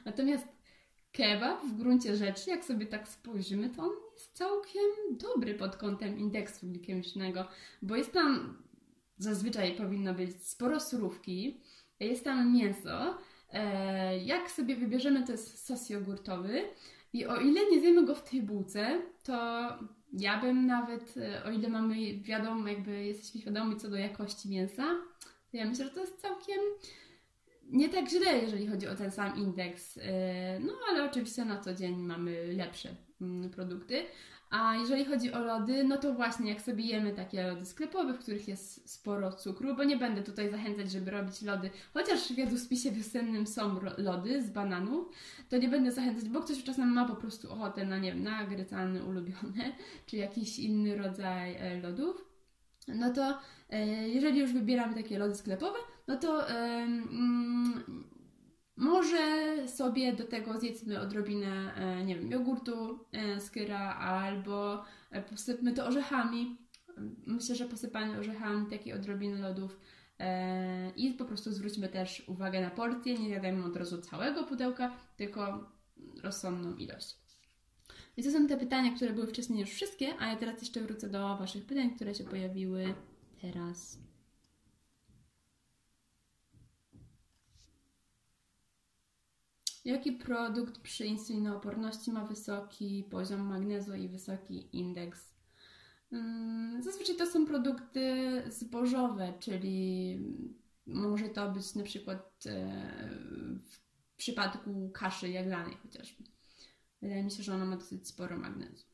natomiast 0.06 0.48
kebab 1.12 1.66
w 1.66 1.78
gruncie 1.78 2.16
rzeczy, 2.16 2.50
jak 2.50 2.66
sobie 2.66 2.86
tak 2.86 3.08
spojrzymy, 3.08 3.70
to 3.70 3.84
on 3.84 3.92
jest 4.14 4.38
całkiem 4.38 4.82
dobry 5.12 5.54
pod 5.54 5.76
kątem 5.76 6.20
indeksu 6.20 6.68
glikemicznego, 6.68 7.48
bo 7.82 7.96
jest 7.96 8.12
tam, 8.12 8.58
zazwyczaj 9.18 9.76
powinno 9.76 10.14
być 10.14 10.46
sporo 10.46 10.80
surówki, 10.80 11.62
jest 12.00 12.24
tam 12.24 12.54
mięso, 12.54 13.18
e, 13.54 14.18
jak 14.18 14.52
sobie 14.52 14.76
wybierzemy, 14.76 15.24
to 15.26 15.32
jest 15.32 15.66
sos 15.66 15.90
jogurtowy 15.90 16.64
i 17.14 17.26
o 17.26 17.36
ile 17.36 17.62
nie 17.72 17.80
zjemy 17.80 18.06
go 18.06 18.16
w 18.16 18.30
tej 18.30 18.42
bułce, 18.42 19.02
to 19.24 19.68
ja 20.14 20.42
bym 20.42 20.66
nawet, 20.66 21.18
e, 21.18 21.44
o 21.44 21.52
ile 21.52 21.70
mamy 21.70 22.20
wiadomo, 22.20 22.68
jakby 22.68 23.06
jesteśmy 23.06 23.42
świadomi 23.42 23.78
co 23.78 23.90
do 23.90 23.96
jakości 23.96 24.50
mięsa, 24.50 24.84
to 25.52 25.58
ja 25.58 25.66
myślę, 25.66 25.86
że 25.86 25.92
to 25.92 26.02
jest 26.02 26.22
całkiem 26.22 26.60
nie 27.72 27.90
tak 27.90 28.10
źle, 28.10 28.40
jeżeli 28.40 28.68
chodzi 28.68 28.88
o 28.88 28.96
ten 28.96 29.12
sam 29.12 29.38
indeks. 29.38 29.98
E, 29.98 30.60
no 30.60 30.74
ale 30.90 31.04
oczywiście 31.04 31.46
na 31.46 31.62
co 31.62 31.74
dzień 31.74 31.96
mamy 31.96 32.54
lepsze 32.54 32.96
mm, 33.22 33.50
produkty. 33.50 34.04
A 34.52 34.76
jeżeli 34.76 35.06
chodzi 35.06 35.34
o 35.34 35.40
lody, 35.40 35.84
no 35.84 35.98
to 35.98 36.14
właśnie 36.14 36.50
jak 36.50 36.62
sobie 36.62 36.84
jemy 36.84 37.12
takie 37.12 37.48
lody 37.48 37.66
sklepowe, 37.66 38.14
w 38.14 38.20
których 38.20 38.48
jest 38.48 38.90
sporo 38.90 39.32
cukru, 39.34 39.76
bo 39.76 39.84
nie 39.84 39.98
będę 39.98 40.22
tutaj 40.22 40.52
zachęcać, 40.52 40.92
żeby 40.92 41.12
robić 41.12 41.42
lody, 41.42 41.70
chociaż 41.94 42.34
w 42.34 42.38
jadłospisie 42.38 42.92
wiosennym 42.92 43.48
są 43.48 43.80
lody 43.98 44.44
z 44.44 44.50
bananów, 44.50 45.10
to 45.50 45.58
nie 45.58 45.70
będę 45.70 45.92
zachęcać, 45.92 46.30
bo 46.30 46.42
ktoś 46.42 46.64
czasem 46.64 46.94
ma 46.94 47.06
po 47.06 47.16
prostu 47.16 47.54
ochotę 47.54 47.86
na, 47.86 47.98
nie 47.98 48.14
wiem, 48.14 48.24
na 48.24 48.44
grycany 48.44 49.04
ulubiony, 49.04 49.76
czy 50.08 50.18
jakiś 50.18 50.60
inny 50.60 50.98
rodzaj 50.98 51.56
e, 51.56 51.82
lodów. 51.82 52.26
No 52.88 53.14
to 53.14 53.40
e, 53.70 53.88
jeżeli 54.10 54.40
już 54.40 54.54
wybieramy 54.54 54.96
takie 54.96 55.20
lody 55.20 55.36
sklepowe, 55.36 55.80
no 56.08 56.18
to 56.18 56.50
mm, 56.50 57.84
może 58.82 59.68
sobie 59.68 60.14
do 60.14 60.24
tego 60.24 60.60
zjedzmy 60.60 61.00
odrobinę, 61.00 61.76
e, 61.76 62.06
nie 62.06 62.16
wiem, 62.16 62.32
jogurtu 62.32 63.00
e, 63.12 63.42
skyra 63.42 63.96
albo 63.96 64.84
e, 65.12 65.22
posypmy 65.22 65.74
to 65.74 65.86
orzechami. 65.86 66.58
Myślę, 67.28 67.56
że 67.56 67.66
posypanie 67.66 68.18
orzechami 68.18 68.70
takiej 68.70 68.94
odrobiny 68.94 69.40
lodów 69.40 69.80
i 70.96 71.14
po 71.14 71.26
prostu 71.26 71.52
zwróćmy 71.52 71.90
też 71.90 72.24
uwagę 72.28 72.62
na 72.62 72.70
porcję. 72.70 73.18
Nie 73.18 73.30
jadajmy 73.30 73.66
od 73.66 73.76
razu 73.76 74.02
całego 74.02 74.44
pudełka, 74.44 74.92
tylko 75.18 75.72
rozsądną 76.24 76.76
ilość. 76.76 77.18
I 78.18 78.24
to 78.24 78.32
są 78.32 78.48
te 78.48 78.58
pytania, 78.58 78.96
które 78.96 79.14
były 79.14 79.28
wcześniej 79.28 79.60
już 79.60 79.70
wszystkie, 79.70 80.14
a 80.20 80.28
ja 80.28 80.36
teraz 80.36 80.62
jeszcze 80.62 80.82
wrócę 80.82 81.10
do 81.10 81.38
Waszych 81.38 81.66
pytań, 81.66 81.96
które 81.96 82.16
się 82.16 82.24
pojawiły 82.24 82.94
teraz. 83.42 84.11
Jaki 89.86 90.12
produkt 90.12 90.80
przy 90.80 91.06
insulinooporności 91.06 92.12
ma 92.12 92.26
wysoki 92.26 93.08
poziom 93.10 93.42
magnezu 93.42 93.96
i 93.96 94.08
wysoki 94.08 94.78
indeks? 94.78 95.34
Mm, 96.12 96.84
zazwyczaj 96.84 97.16
to 97.16 97.26
są 97.26 97.46
produkty 97.46 98.28
zbożowe, 98.48 99.34
czyli 99.40 100.20
może 100.88 101.30
to 101.30 101.52
być 101.52 101.76
na 101.76 101.84
przykład 101.84 102.44
e, 102.46 103.10
w 103.62 103.80
przypadku 104.18 104.90
kaszy 104.94 105.30
jaglanej 105.30 105.78
chociażby. 105.84 106.24
Wydaje 107.02 107.24
mi 107.24 107.32
się, 107.32 107.44
że 107.44 107.54
ona 107.54 107.66
ma 107.66 107.78
dosyć 107.78 108.08
sporo 108.08 108.38
magnezu. 108.38 108.86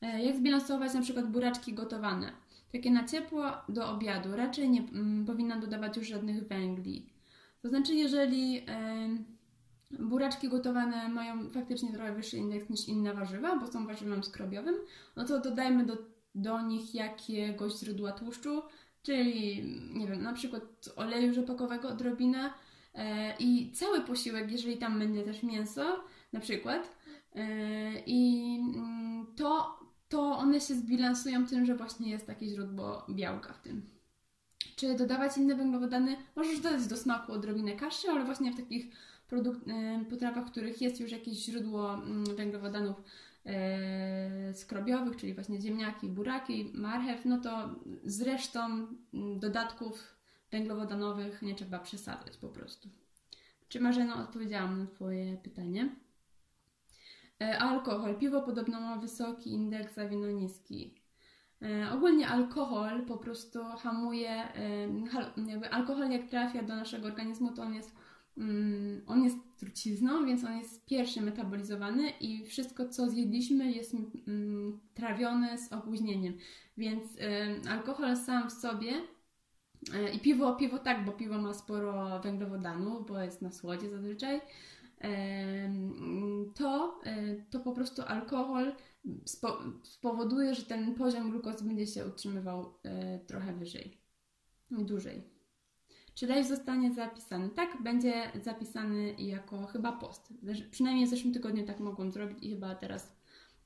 E, 0.00 0.24
jak 0.24 0.36
zbilansować 0.36 0.94
na 0.94 1.02
przykład 1.02 1.30
buraczki 1.30 1.74
gotowane? 1.74 2.32
Takie 2.72 2.90
na 2.90 3.04
ciepło 3.04 3.52
do 3.68 3.90
obiadu. 3.90 4.36
Raczej 4.36 4.70
nie 4.70 4.80
mm, 4.80 5.26
powinna 5.26 5.60
dodawać 5.60 5.96
już 5.96 6.06
żadnych 6.06 6.48
węgli. 6.48 7.06
To 7.62 7.68
znaczy, 7.68 7.94
jeżeli 7.94 8.66
buraczki 9.98 10.48
gotowane 10.48 11.08
mają 11.08 11.50
faktycznie 11.50 11.92
trochę 11.92 12.14
wyższy 12.14 12.36
indeks 12.36 12.70
niż 12.70 12.88
inne 12.88 13.14
warzywa, 13.14 13.58
bo 13.58 13.66
są 13.66 13.86
warzywem 13.86 14.24
skrobiowym, 14.24 14.74
no 15.16 15.24
to 15.24 15.40
dodajmy 15.40 15.86
do, 15.86 15.96
do 16.34 16.60
nich 16.60 16.94
jakiegoś 16.94 17.72
źródła 17.72 18.12
tłuszczu, 18.12 18.62
czyli 19.02 19.62
nie 19.94 20.06
wiem, 20.06 20.22
na 20.22 20.32
przykład 20.32 20.62
oleju 20.96 21.34
rzepakowego 21.34 21.88
odrobinę 21.88 22.52
e, 22.94 23.36
i 23.38 23.72
cały 23.72 24.00
posiłek, 24.00 24.52
jeżeli 24.52 24.78
tam 24.78 24.98
będzie 24.98 25.22
też 25.22 25.42
mięso, 25.42 26.04
na 26.32 26.40
przykład, 26.40 26.96
e, 27.34 27.42
i 28.06 28.56
mm, 28.74 29.26
to, 29.36 29.78
to 30.08 30.22
one 30.22 30.60
się 30.60 30.74
zbilansują 30.74 31.46
tym, 31.46 31.66
że 31.66 31.74
właśnie 31.76 32.10
jest 32.10 32.26
takie 32.26 32.46
źródło 32.46 33.06
białka 33.10 33.52
w 33.52 33.62
tym 33.62 33.99
czy 34.80 34.94
dodawać 34.94 35.36
inne 35.36 35.54
węglowodany. 35.54 36.16
Możesz 36.36 36.60
dodać 36.60 36.86
do 36.86 36.96
smaku 36.96 37.32
odrobinę 37.32 37.72
kaszy, 37.72 38.10
ale 38.10 38.24
właśnie 38.24 38.52
w 38.52 38.56
takich 38.56 38.86
produkt, 39.28 39.68
y, 39.68 40.04
potrawach, 40.10 40.46
w 40.46 40.50
których 40.50 40.82
jest 40.82 41.00
już 41.00 41.12
jakieś 41.12 41.38
źródło 41.38 41.94
mm, 41.94 42.36
węglowodanów 42.36 42.96
e, 43.46 44.54
skrobiowych, 44.54 45.16
czyli 45.16 45.34
właśnie 45.34 45.60
ziemniaki, 45.60 46.08
buraki, 46.08 46.70
marchew, 46.74 47.24
no 47.24 47.38
to 47.38 47.74
z 48.04 48.22
resztą 48.22 48.60
mm, 49.14 49.38
dodatków 49.38 50.16
węglowodanowych 50.50 51.42
nie 51.42 51.54
trzeba 51.54 51.78
przesadzać 51.78 52.36
po 52.36 52.48
prostu. 52.48 52.88
Czy 53.68 53.80
Marzeno 53.80 54.16
odpowiedziałam 54.16 54.78
na 54.78 54.86
Twoje 54.86 55.36
pytanie? 55.36 55.96
E, 57.40 57.58
alkohol. 57.58 58.18
Piwo 58.18 58.42
podobno 58.42 58.80
ma 58.80 58.96
wysoki 58.96 59.50
indeks, 59.50 59.98
a 59.98 60.08
wino 60.08 60.30
niski. 60.30 60.99
E, 61.62 61.92
ogólnie 61.92 62.28
alkohol 62.28 63.02
po 63.02 63.16
prostu 63.16 63.64
hamuje, 63.64 64.30
e, 64.30 64.88
jakby 65.46 65.70
alkohol 65.70 66.10
jak 66.10 66.26
trafia 66.26 66.62
do 66.62 66.76
naszego 66.76 67.06
organizmu, 67.06 67.52
to 67.52 67.62
on 67.62 67.74
jest, 67.74 67.94
mm, 68.38 69.02
on 69.06 69.24
jest 69.24 69.36
trucizną, 69.56 70.26
więc 70.26 70.44
on 70.44 70.58
jest 70.58 70.86
pierwszy 70.86 71.20
metabolizowany 71.20 72.10
i 72.10 72.44
wszystko 72.44 72.88
co 72.88 73.10
zjedliśmy 73.10 73.72
jest 73.72 73.94
mm, 74.28 74.80
trawione 74.94 75.58
z 75.58 75.72
opóźnieniem. 75.72 76.34
Więc 76.76 77.04
alkohol 77.70 78.16
sam 78.16 78.50
w 78.50 78.52
sobie 78.52 78.92
e, 79.94 80.10
i 80.12 80.20
piwo, 80.20 80.54
piwo 80.54 80.78
tak, 80.78 81.04
bo 81.04 81.12
piwo 81.12 81.38
ma 81.38 81.54
sporo 81.54 82.20
węglowodanów, 82.20 83.06
bo 83.06 83.20
jest 83.20 83.42
na 83.42 83.52
słodzie 83.52 83.90
zazwyczaj, 83.90 84.40
to, 86.54 87.00
to 87.50 87.60
po 87.60 87.72
prostu 87.72 88.02
alkohol 88.02 88.72
spowoduje, 89.82 90.54
że 90.54 90.62
ten 90.62 90.94
poziom 90.94 91.30
glukozy 91.30 91.64
będzie 91.64 91.86
się 91.86 92.06
utrzymywał 92.06 92.74
e, 92.82 93.18
trochę 93.18 93.52
wyżej, 93.52 93.98
dłużej. 94.70 95.22
Czy 96.14 96.26
live 96.26 96.48
zostanie 96.48 96.94
zapisany? 96.94 97.50
Tak, 97.50 97.82
będzie 97.82 98.32
zapisany 98.42 99.14
jako 99.18 99.66
chyba 99.66 99.92
post. 99.92 100.32
Przynajmniej 100.70 101.06
w 101.06 101.10
zeszłym 101.10 101.32
tygodniu 101.32 101.66
tak 101.66 101.80
mogłam 101.80 102.12
zrobić 102.12 102.38
i 102.42 102.50
chyba 102.50 102.74
teraz 102.74 103.16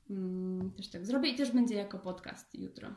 mm, 0.09 0.71
też 0.71 0.89
tak 0.89 1.05
zrobię 1.05 1.29
i 1.29 1.35
też 1.35 1.51
będzie 1.51 1.75
jako 1.75 1.99
podcast 1.99 2.55
jutro. 2.55 2.89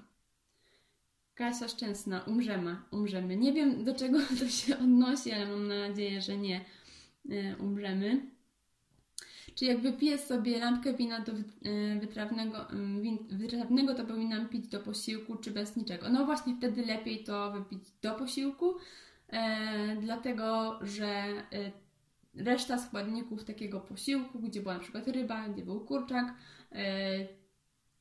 Kasia 1.35 1.68
Szczęsna, 1.68 2.20
umrzemy, 2.20 2.77
umrzemy. 2.90 3.37
Nie 3.37 3.53
wiem 3.53 3.85
do 3.85 3.94
czego 3.94 4.18
to 4.40 4.48
się 4.48 4.79
odnosi, 4.79 5.33
ale 5.33 5.46
mam 5.46 5.68
nadzieję, 5.68 6.22
że 6.22 6.37
nie 6.37 6.64
e, 7.31 7.57
umrzemy. 7.57 8.38
Czy 9.59 9.64
jak 9.64 9.81
wypiję 9.81 10.18
sobie 10.18 10.59
lampkę 10.59 10.94
wina 10.94 11.21
do 11.21 11.33
e, 11.33 11.37
wytrawnego, 12.01 12.71
mm, 12.71 13.18
wytrawnego, 13.31 13.94
to 13.94 14.05
powinnam 14.05 14.49
pić 14.49 14.68
do 14.68 14.81
posiłku, 14.81 15.37
czy 15.37 15.51
bez 15.51 15.77
niczego? 15.77 16.09
No 16.09 16.27
właśnie 16.27 16.57
wtedy 16.57 16.87
lepiej 16.87 17.25
to 17.25 17.53
wypić 17.53 17.83
do 18.03 18.14
posiłku, 18.14 18.75
e, 19.29 19.97
dlatego 20.01 20.79
że 20.83 21.07
e, 21.07 21.42
reszta 22.35 22.79
składników 22.79 23.44
takiego 23.44 23.81
posiłku, 23.81 24.38
gdzie 24.38 24.61
była 24.61 24.75
na 24.75 24.81
przykład 24.81 25.09
ryba, 25.09 25.49
gdzie 25.49 25.62
był 25.62 25.81
kurczak, 25.81 26.35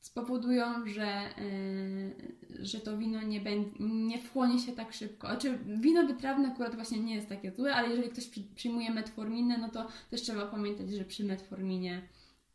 spowodują, 0.00 0.86
że, 0.86 1.28
yy, 1.38 2.66
że 2.66 2.80
to 2.80 2.98
wino 2.98 3.22
nie, 3.22 3.40
będzie, 3.40 3.70
nie 3.80 4.18
wchłonie 4.18 4.58
się 4.58 4.72
tak 4.72 4.92
szybko. 4.92 5.26
Znaczy, 5.26 5.58
wino 5.66 6.06
wytrawne 6.06 6.48
akurat 6.48 6.74
właśnie 6.74 7.00
nie 7.00 7.14
jest 7.14 7.28
takie 7.28 7.52
złe, 7.52 7.74
ale 7.74 7.88
jeżeli 7.88 8.10
ktoś 8.10 8.30
przyjmuje 8.54 8.90
metforminę, 8.90 9.58
no 9.58 9.68
to 9.68 9.88
też 10.10 10.22
trzeba 10.22 10.46
pamiętać, 10.46 10.90
że 10.90 11.04
przy 11.04 11.24
metforminie 11.24 12.08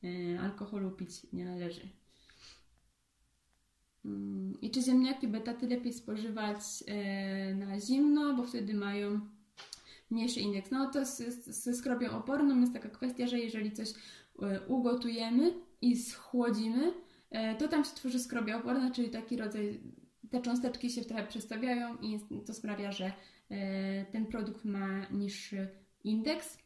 yy, 0.04 0.40
alkoholu 0.40 0.92
pić 0.92 1.10
nie 1.34 1.46
należy. 1.46 1.90
Mm, 4.06 4.62
I 4.62 4.72
czy 4.72 4.82
ziemniaki 4.82 5.28
betaty 5.28 5.68
lepiej 5.68 5.94
spożywać 5.94 6.60
e, 6.88 7.56
na 7.56 7.80
zimno, 7.80 8.34
bo 8.34 8.44
wtedy 8.44 8.74
mają 8.74 9.20
mniejszy 10.12 10.40
indeks. 10.40 10.72
No 10.72 10.92
to 10.92 11.06
ze 11.46 11.74
skrobią 11.74 12.12
oporną 12.12 12.60
jest 12.62 12.74
taka 12.74 12.90
kwestia, 12.90 13.28
że 13.28 13.40
jeżeli 13.40 13.72
coś 13.72 13.90
e, 13.90 14.62
ugotujemy 14.68 15.54
i 15.82 15.98
schłodzimy, 15.98 16.94
to 17.60 17.68
tam 17.68 17.86
się 17.86 17.96
tworzy 17.96 18.20
skrobia 18.20 18.58
oporna, 18.58 18.92
czyli 18.92 19.10
taki 19.10 19.38
rodzaj, 19.38 19.82
te 20.30 20.42
cząsteczki 20.42 20.90
się 20.90 21.02
trochę 21.02 21.28
przestawiają 21.28 21.98
i 21.98 22.20
to 22.46 22.54
sprawia, 22.54 22.92
że 22.92 23.14
ten 24.12 24.26
produkt 24.26 24.66
ma 24.66 25.10
niższy 25.12 25.68
indeks. 26.04 26.58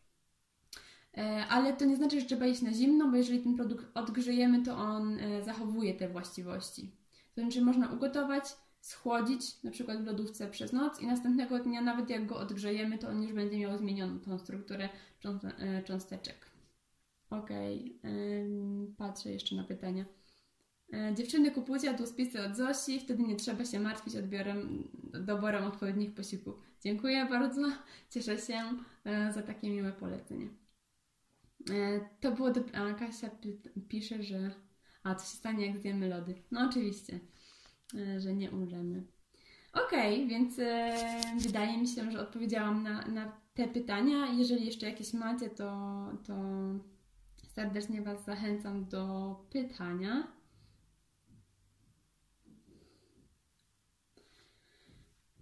Ale 1.49 1.73
to 1.73 1.86
nie 1.86 1.95
znaczy, 1.95 2.21
że 2.21 2.25
trzeba 2.25 2.45
iść 2.45 2.62
na 2.62 2.73
zimno, 2.73 3.08
bo 3.12 3.17
jeżeli 3.17 3.39
ten 3.39 3.56
produkt 3.56 3.86
odgrzejemy, 3.93 4.63
to 4.63 4.77
on 4.77 5.17
zachowuje 5.45 5.93
te 5.93 6.10
właściwości. 6.10 6.91
To 7.36 7.41
znaczy 7.41 7.62
można 7.62 7.91
ugotować, 7.91 8.43
schłodzić, 8.80 9.63
na 9.63 9.71
przykład 9.71 10.03
w 10.03 10.06
lodówce 10.06 10.47
przez 10.47 10.73
noc 10.73 11.01
i 11.01 11.08
następnego 11.08 11.60
dnia, 11.60 11.82
nawet 11.82 12.10
jak 12.10 12.25
go 12.25 12.38
odgrzejemy, 12.38 12.97
to 12.97 13.10
on 13.10 13.23
już 13.23 13.34
będzie 13.34 13.58
miał 13.58 13.77
zmienioną 13.77 14.19
tą 14.19 14.39
strukturę 14.39 14.89
e, 15.60 15.84
cząsteczek. 15.84 16.51
Ok, 17.30 17.49
patrzę 18.97 19.32
jeszcze 19.32 19.56
na 19.56 19.63
pytania. 19.63 20.06
E, 20.93 21.15
dziewczyny 21.15 21.52
kupujcie 21.52 21.88
jadłospisy 21.88 22.45
od 22.45 22.56
Zosi, 22.56 23.00
wtedy 23.00 23.23
nie 23.23 23.36
trzeba 23.36 23.65
się 23.65 23.80
martwić 23.80 24.15
odbiorem, 24.15 24.88
doborem 25.26 25.63
odpowiednich 25.63 26.13
posiłków. 26.13 26.56
Dziękuję 26.82 27.26
bardzo, 27.26 27.62
cieszę 28.10 28.38
się 28.38 28.78
e, 29.06 29.34
za 29.34 29.41
takie 29.41 29.69
miłe 29.69 29.91
polecenie. 29.91 30.50
To 32.19 32.32
było 32.32 32.52
do... 32.52 32.62
A 32.73 32.93
Kasia 32.93 33.30
pisze, 33.89 34.23
że 34.23 34.52
a 35.08 35.15
co 35.15 35.26
się 35.26 35.38
stanie, 35.38 35.65
jak 35.65 35.78
zjemy 35.78 36.10
lody? 36.10 36.36
No 36.52 36.67
oczywiście, 36.69 37.19
e, 37.95 38.19
że 38.19 38.34
nie 38.34 38.52
umrzemy. 38.52 39.04
Okej, 39.73 40.15
okay, 40.15 40.28
więc 40.28 40.60
e, 40.60 40.97
wydaje 41.39 41.78
mi 41.78 41.88
się, 41.88 42.12
że 42.12 42.19
odpowiedziałam 42.19 42.84
na, 42.84 43.08
na 43.08 43.41
te 43.54 43.67
pytania. 43.67 44.28
Jeżeli 44.34 44.65
jeszcze 44.65 44.86
jakieś 44.86 45.13
macie, 45.13 45.50
to, 45.50 45.71
to 46.28 46.36
serdecznie 47.47 48.02
Was 48.02 48.26
zachęcam 48.26 48.86
do 48.86 49.36
pytania. 49.50 50.37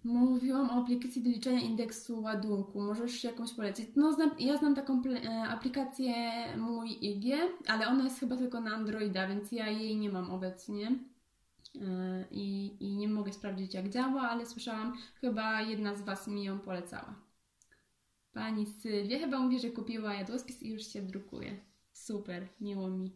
Mówiłam 0.05 0.69
o 0.69 0.73
aplikacji 0.73 1.23
do 1.23 1.29
liczenia 1.29 1.61
indeksu 1.61 2.21
ładunku. 2.21 2.81
Możesz 2.81 3.23
jakąś 3.23 3.53
polecić? 3.53 3.89
No, 3.95 4.13
znam, 4.13 4.31
ja 4.39 4.57
znam 4.57 4.75
taką 4.75 5.01
e, 5.05 5.43
aplikację 5.43 6.13
Mój 6.57 6.97
IG, 7.01 7.33
ale 7.67 7.87
ona 7.87 8.03
jest 8.03 8.19
chyba 8.19 8.37
tylko 8.37 8.61
na 8.61 8.75
Androida, 8.75 9.27
więc 9.27 9.51
ja 9.51 9.69
jej 9.69 9.97
nie 9.97 10.09
mam 10.09 10.31
obecnie. 10.31 10.99
E, 11.81 12.25
I, 12.31 12.77
I 12.79 12.97
nie 12.97 13.07
mogę 13.07 13.33
sprawdzić, 13.33 13.73
jak 13.73 13.89
działa, 13.89 14.21
ale 14.21 14.45
słyszałam, 14.45 14.97
chyba 15.21 15.61
jedna 15.61 15.95
z 15.95 16.01
Was 16.01 16.27
mi 16.27 16.43
ją 16.43 16.59
polecała. 16.59 17.15
Pani 18.33 18.65
Sylwia 18.65 19.19
chyba 19.19 19.39
mówi, 19.39 19.59
że 19.59 19.69
kupiła 19.69 20.13
jadłospis 20.13 20.63
i 20.63 20.69
już 20.69 20.87
się 20.87 21.01
drukuje. 21.01 21.59
Super, 21.93 22.47
miło 22.61 22.89
mi. 22.89 23.11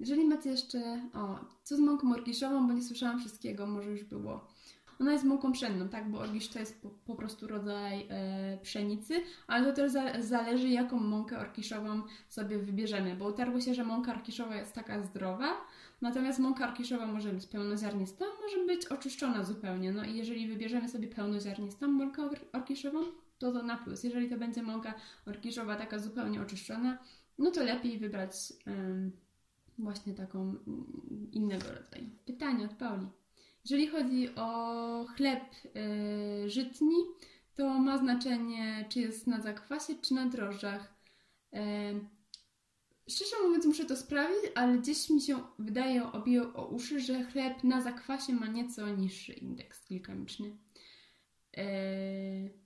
Jeżeli 0.00 0.24
macie 0.24 0.50
jeszcze. 0.50 1.08
O, 1.14 1.38
co 1.62 1.76
z 1.76 1.80
mąką 1.80 2.12
orkiszową, 2.12 2.66
bo 2.66 2.72
nie 2.72 2.82
słyszałam 2.82 3.20
wszystkiego, 3.20 3.66
może 3.66 3.90
już 3.90 4.04
było. 4.04 4.53
Ona 5.00 5.12
jest 5.12 5.24
mąką 5.24 5.52
pszenną, 5.52 5.88
tak, 5.88 6.10
bo 6.10 6.18
orgisz 6.18 6.48
to 6.48 6.58
jest 6.58 6.82
po, 6.82 6.90
po 6.90 7.14
prostu 7.14 7.46
rodzaj 7.46 8.06
e, 8.10 8.58
pszenicy, 8.62 9.14
ale 9.46 9.66
to 9.66 9.72
też 9.72 9.92
za, 9.92 10.22
zależy, 10.22 10.68
jaką 10.68 11.00
mąkę 11.00 11.38
orkiszową 11.38 12.02
sobie 12.28 12.58
wybierzemy, 12.58 13.16
bo 13.16 13.28
utarło 13.28 13.60
się, 13.60 13.74
że 13.74 13.84
mąka 13.84 14.12
orkiszowa 14.12 14.56
jest 14.56 14.72
taka 14.72 15.02
zdrowa, 15.02 15.52
natomiast 16.00 16.38
mąka 16.38 16.68
orkiszowa 16.68 17.06
może 17.06 17.32
być 17.32 17.46
pełnoziarnista, 17.46 18.24
może 18.42 18.66
być 18.66 18.86
oczyszczona 18.86 19.44
zupełnie. 19.44 19.92
No 19.92 20.04
i 20.04 20.16
jeżeli 20.16 20.48
wybierzemy 20.48 20.88
sobie 20.88 21.08
pełnoziarnistą 21.08 21.88
mąkę 21.88 22.28
orkiszową, 22.52 23.00
to 23.38 23.52
to 23.52 23.62
na 23.62 23.76
plus. 23.76 24.04
Jeżeli 24.04 24.28
to 24.28 24.36
będzie 24.36 24.62
mąka 24.62 24.94
orkiszowa 25.26 25.76
taka 25.76 25.98
zupełnie 25.98 26.42
oczyszczona, 26.42 26.98
no 27.38 27.50
to 27.50 27.62
lepiej 27.62 27.98
wybrać 27.98 28.32
właśnie 29.78 30.14
taką 30.14 30.40
mm, 30.40 31.30
innego 31.32 31.64
rodzaju. 31.74 32.10
Pytanie 32.26 32.64
od 32.64 32.72
Pauli. 32.72 33.06
Jeżeli 33.64 33.86
chodzi 33.88 34.34
o 34.36 35.06
chleb 35.16 35.42
yy, 35.64 36.50
żytni, 36.50 36.96
to 37.54 37.78
ma 37.78 37.98
znaczenie, 37.98 38.86
czy 38.88 39.00
jest 39.00 39.26
na 39.26 39.40
zakwasie, 39.40 39.94
czy 39.94 40.14
na 40.14 40.26
drożdżach. 40.26 40.94
Yy, 41.52 41.60
szczerze 43.10 43.36
mówiąc, 43.46 43.66
muszę 43.66 43.84
to 43.84 43.96
sprawdzić, 43.96 44.52
ale 44.54 44.78
gdzieś 44.78 45.10
mi 45.10 45.20
się 45.20 45.42
wydaje, 45.58 46.12
obiło 46.12 46.52
o 46.54 46.66
uszy, 46.66 47.00
że 47.00 47.24
chleb 47.24 47.64
na 47.64 47.80
zakwasie 47.80 48.32
ma 48.32 48.46
nieco 48.46 48.88
niższy 48.88 49.32
indeks 49.32 49.88
glikemiczny. 49.88 50.56
Yy, 51.56 52.64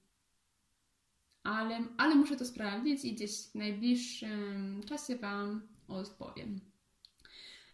ale, 1.43 1.85
ale 1.97 2.15
muszę 2.15 2.37
to 2.37 2.45
sprawdzić 2.45 3.05
i 3.05 3.15
gdzieś 3.15 3.47
w 3.47 3.55
najbliższym 3.55 4.83
czasie 4.87 5.17
Wam 5.17 5.69
odpowiem. 5.89 6.61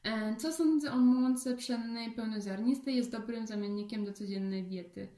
E, 0.04 0.36
co 0.36 0.52
sądzę 0.52 0.92
o 0.92 0.96
mące 0.96 1.56
pszennej 1.56 2.12
pełnoziarnistej? 2.12 2.96
Jest 2.96 3.10
dobrym 3.10 3.46
zamiennikiem 3.46 4.04
do 4.04 4.12
codziennej 4.12 4.62
diety. 4.62 5.08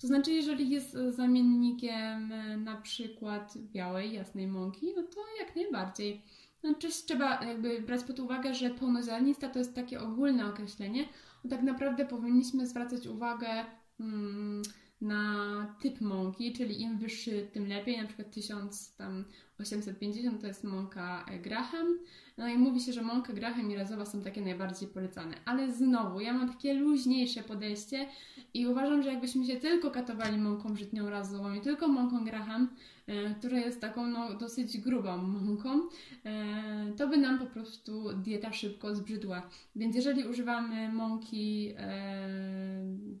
To 0.00 0.06
znaczy, 0.06 0.32
jeżeli 0.32 0.70
jest 0.70 0.96
zamiennikiem 1.10 2.32
e, 2.32 2.56
na 2.56 2.76
przykład 2.76 3.54
białej, 3.58 4.12
jasnej 4.12 4.46
mąki, 4.46 4.92
no 4.96 5.02
to 5.02 5.20
jak 5.40 5.56
najbardziej. 5.56 6.22
Znaczy, 6.60 6.88
trzeba 7.06 7.44
jakby 7.44 7.80
brać 7.80 8.04
pod 8.04 8.20
uwagę, 8.20 8.54
że 8.54 8.70
pełnoziarnista 8.70 9.48
to 9.48 9.58
jest 9.58 9.74
takie 9.74 10.00
ogólne 10.00 10.46
określenie, 10.46 11.08
tak 11.50 11.62
naprawdę 11.62 12.06
powinniśmy 12.06 12.66
zwracać 12.66 13.06
uwagę 13.06 13.64
hmm, 13.98 14.62
na 15.00 15.76
typ 15.82 16.00
mąki, 16.00 16.52
czyli 16.52 16.82
im 16.82 16.98
wyższy, 16.98 17.48
tym 17.52 17.68
lepiej. 17.68 17.98
Na 17.98 18.06
przykład 18.06 18.30
1850 18.30 20.40
to 20.40 20.46
jest 20.46 20.64
mąka 20.64 21.26
Graham, 21.42 21.98
no 22.38 22.48
i 22.48 22.58
mówi 22.58 22.80
się, 22.80 22.92
że 22.92 23.02
mąka 23.02 23.32
Graham 23.32 23.70
i 23.70 23.76
razowa 23.76 24.06
są 24.06 24.22
takie 24.22 24.40
najbardziej 24.40 24.88
polecane. 24.88 25.34
Ale 25.44 25.72
znowu, 25.72 26.20
ja 26.20 26.32
mam 26.32 26.48
takie 26.48 26.74
luźniejsze 26.74 27.42
podejście 27.42 28.08
i 28.54 28.66
uważam, 28.66 29.02
że 29.02 29.12
jakbyśmy 29.12 29.46
się 29.46 29.56
tylko 29.56 29.90
katowali 29.90 30.38
mąką 30.38 30.76
żytnią 30.76 31.10
razową 31.10 31.54
i 31.54 31.60
tylko 31.60 31.88
mąką 31.88 32.24
Graham, 32.24 32.68
e, 33.06 33.34
która 33.34 33.58
jest 33.58 33.80
taką 33.80 34.06
no, 34.06 34.34
dosyć 34.34 34.78
grubą 34.78 35.16
mąką, 35.16 35.80
e, 36.24 36.92
to 36.96 37.08
by 37.08 37.16
nam 37.16 37.38
po 37.38 37.46
prostu 37.46 38.12
dieta 38.12 38.52
szybko 38.52 38.94
zbrzydła. 38.94 39.50
Więc 39.76 39.96
jeżeli 39.96 40.28
używamy 40.28 40.92
mąki 40.92 41.72
e, 41.76 42.28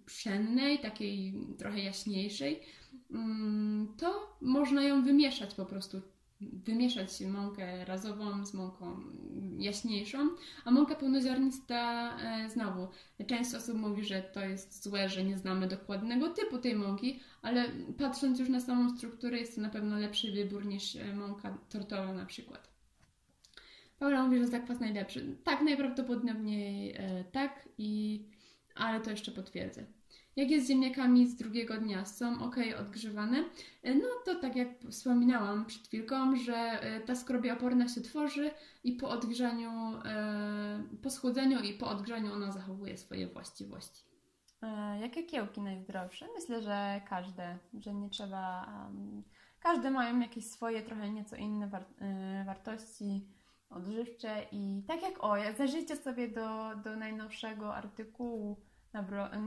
pszennej, 0.06 0.78
takiej 0.78 1.34
trochę 1.58 1.80
jaśniejszej, 1.80 2.60
mm, 3.10 3.88
to 3.96 4.36
można 4.40 4.82
ją 4.82 5.02
wymieszać 5.02 5.54
po 5.54 5.66
prostu 5.66 6.00
wymieszać 6.40 7.20
mąkę 7.20 7.84
razową 7.84 8.46
z 8.46 8.54
mąką 8.54 9.00
jaśniejszą, 9.58 10.18
a 10.64 10.70
mąka 10.70 10.94
pełnoziarnista 10.94 12.10
e, 12.18 12.50
znowu. 12.50 12.88
Część 13.26 13.54
osób 13.54 13.76
mówi, 13.76 14.04
że 14.04 14.22
to 14.22 14.40
jest 14.40 14.82
złe, 14.84 15.08
że 15.08 15.24
nie 15.24 15.38
znamy 15.38 15.68
dokładnego 15.68 16.28
typu 16.28 16.58
tej 16.58 16.76
mąki, 16.76 17.20
ale 17.42 17.64
patrząc 17.98 18.38
już 18.38 18.48
na 18.48 18.60
samą 18.60 18.96
strukturę 18.96 19.38
jest 19.38 19.54
to 19.54 19.60
na 19.60 19.68
pewno 19.68 19.98
lepszy 19.98 20.32
wybór 20.32 20.66
niż 20.66 20.96
e, 20.96 21.14
mąka 21.14 21.58
tortowa 21.68 22.12
na 22.12 22.26
przykład. 22.26 22.68
Paula 23.98 24.24
mówi, 24.24 24.38
że 24.38 24.46
zakwas 24.46 24.80
najlepszy. 24.80 25.36
Tak, 25.44 25.62
najprawdopodobniej 25.62 26.94
e, 26.96 27.24
tak, 27.32 27.68
i, 27.78 28.22
ale 28.74 29.00
to 29.00 29.10
jeszcze 29.10 29.32
potwierdzę. 29.32 29.97
Jak 30.38 30.50
jest 30.50 30.66
z 30.66 30.68
ziemniakami 30.68 31.26
z 31.26 31.36
drugiego 31.36 31.76
dnia? 31.76 32.04
Są 32.04 32.44
ok 32.44 32.56
odgrzewane? 32.80 33.44
E, 33.82 33.94
no 33.94 34.06
to 34.24 34.34
tak 34.34 34.56
jak 34.56 34.68
wspominałam 34.90 35.66
przed 35.66 35.86
chwilką, 35.86 36.36
że 36.36 36.56
e, 36.56 37.00
ta 37.00 37.14
skrobia 37.14 37.54
oporna 37.54 37.88
się 37.88 38.00
tworzy 38.00 38.50
i 38.84 38.92
po 38.92 39.08
odgrzaniu, 39.08 39.70
e, 40.04 40.82
po 41.02 41.10
schłodzeniu 41.10 41.60
i 41.60 41.74
po 41.74 41.88
odgrzaniu 41.88 42.32
ona 42.32 42.52
zachowuje 42.52 42.98
swoje 42.98 43.26
właściwości. 43.28 44.04
Jakie 45.00 45.22
kiełki 45.22 45.60
najzdrowsze? 45.60 46.26
Myślę, 46.34 46.62
że 46.62 47.00
każde, 47.08 47.58
że 47.80 47.94
nie 47.94 48.10
trzeba. 48.10 48.72
Każde 49.60 49.90
mają 49.90 50.20
jakieś 50.20 50.44
swoje, 50.44 50.82
trochę 50.82 51.10
nieco 51.10 51.36
inne 51.36 51.68
war, 51.68 51.84
wartości 52.46 53.28
odżywcze 53.70 54.46
i 54.52 54.82
tak 54.86 55.02
jak 55.02 55.24
o, 55.24 55.34
zajrzyjcie 55.58 55.96
sobie 55.96 56.28
do, 56.28 56.76
do 56.84 56.96
najnowszego 56.96 57.74
artykułu 57.74 58.67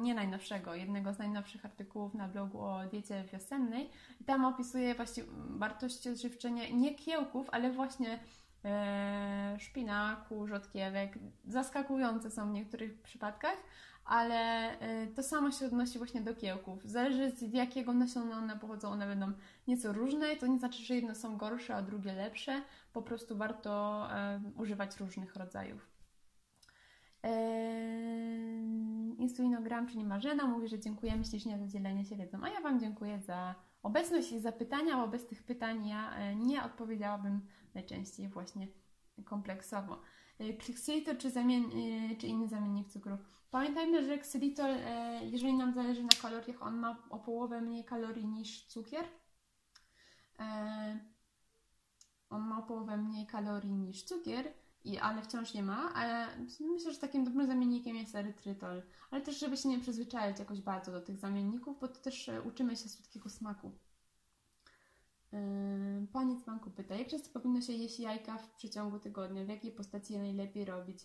nie 0.02 0.14
najnowszego, 0.14 0.76
jednego 0.76 1.14
z 1.14 1.20
najnowszych 1.20 1.66
artykułów 1.66 2.14
na 2.14 2.28
blogu 2.28 2.60
o 2.60 2.80
diecie 2.92 3.24
wiosennej. 3.34 3.90
I 4.22 4.24
tam 4.24 4.46
opisuje 4.46 4.96
właśnie 4.96 5.24
wartości 5.50 6.10
odżywczenia 6.10 6.64
nie 6.70 6.96
kiełków, 6.96 7.50
ale 7.52 7.72
właśnie 7.72 8.20
e, 8.66 9.56
szpinaku, 9.60 10.48
rzodkiewek. 10.48 11.20
Zaskakujące 11.48 12.32
są 12.32 12.50
w 12.50 12.54
niektórych 12.54 13.02
przypadkach, 13.02 13.58
ale 14.06 14.72
e, 14.80 15.08
to 15.08 15.24
samo 15.24 15.52
się 15.52 15.66
odnosi 15.66 15.98
właśnie 15.98 16.22
do 16.22 16.36
kiełków. 16.36 16.84
Zależy 16.84 17.32
z 17.32 17.54
jakiego 17.54 17.94
nasiona 17.94 18.38
one 18.38 18.60
pochodzą, 18.60 18.90
one 18.90 19.08
będą 19.08 19.32
nieco 19.68 19.94
różne. 19.94 20.36
To 20.36 20.48
nie 20.48 20.60
znaczy, 20.60 20.84
że 20.84 20.96
jedne 20.96 21.16
są 21.16 21.38
gorsze, 21.38 21.76
a 21.76 21.82
drugie 21.82 22.14
lepsze. 22.14 22.62
Po 22.94 23.02
prostu 23.02 23.38
warto 23.38 24.08
e, 24.12 24.42
używać 24.58 25.00
różnych 25.00 25.36
rodzajów. 25.36 25.91
Insulinogram, 29.18 29.88
czyli 29.88 30.06
Marzena, 30.06 30.48
mówi, 30.48 30.68
że 30.68 30.80
dziękujemy 30.80 31.26
ślicznie 31.26 31.60
za 31.60 31.68
dzielenie 31.68 32.06
się 32.06 32.16
wiedzą, 32.16 32.44
a 32.44 32.50
ja 32.50 32.62
Wam 32.62 32.80
dziękuję 32.80 33.20
za 33.20 33.56
obecność 33.84 34.32
i 34.32 34.40
za 34.40 34.52
pytania, 34.52 34.98
bo 34.98 35.08
bez 35.08 35.28
tych 35.28 35.44
pytań 35.44 35.88
ja 35.88 36.16
e, 36.16 36.36
nie 36.36 36.64
odpowiedziałabym 36.64 37.42
najczęściej 37.74 38.30
właśnie 38.30 38.68
kompleksowo. 39.26 40.02
Xylitol 40.70 41.18
czy, 41.18 41.32
zamien, 41.32 41.64
czy 42.20 42.28
inny 42.28 42.48
zamiennik 42.48 42.90
cukru. 42.90 43.18
Pamiętajmy, 43.52 44.06
że 44.06 44.18
ksylitol, 44.18 44.76
jeżeli 45.22 45.54
nam 45.54 45.74
zależy 45.74 46.04
na 46.04 46.10
kaloriach, 46.22 46.62
on 46.62 46.78
ma 46.78 47.04
o 47.10 47.20
połowę 47.20 47.62
mniej 47.62 47.86
kalorii 47.86 48.28
niż 48.28 48.66
cukier. 48.66 49.06
On 52.30 52.48
ma 52.48 52.60
o 52.60 52.64
połowę 52.64 52.98
mniej 52.98 53.28
kalorii 53.28 53.74
niż 53.74 54.04
cukier, 54.04 54.54
i, 54.84 54.98
ale 54.98 55.22
wciąż 55.22 55.54
nie 55.54 55.64
ma. 55.64 55.94
Ale 55.94 56.28
myślę, 56.60 56.94
że 56.94 57.00
takim 57.00 57.24
dobrym 57.24 57.48
zamiennikiem 57.48 57.96
jest 57.96 58.16
erytrytol. 58.16 58.82
Ale 59.12 59.22
też, 59.22 59.40
żeby 59.40 59.58
się 59.58 59.70
nie 59.70 59.80
przyzwyczaić 59.80 60.40
jakoś 60.40 60.62
bardzo 60.62 60.92
do 60.92 61.02
tych 61.02 61.18
zamienników, 61.18 61.80
bo 61.80 61.88
to 61.88 62.00
też 62.00 62.30
e, 62.30 62.42
uczymy 62.42 62.76
się 62.76 62.90
słodkiego 62.90 63.30
smaku. 63.30 63.72
Yy, 65.32 66.08
Pani 66.14 66.38
z 66.38 66.44
banku 66.44 66.72
pyta, 66.72 66.96
jak 66.96 67.08
często 67.08 67.30
powinno 67.30 67.62
się 67.62 67.74
jeść 67.74 68.00
jajka 68.00 68.38
w 68.38 68.52
przeciągu 68.52 69.00
tygodnia? 69.00 69.46
W 69.46 69.50
jakiej 69.50 69.72
postaci 69.72 70.14
je 70.14 70.20
najlepiej 70.20 70.66
robić? 70.66 71.00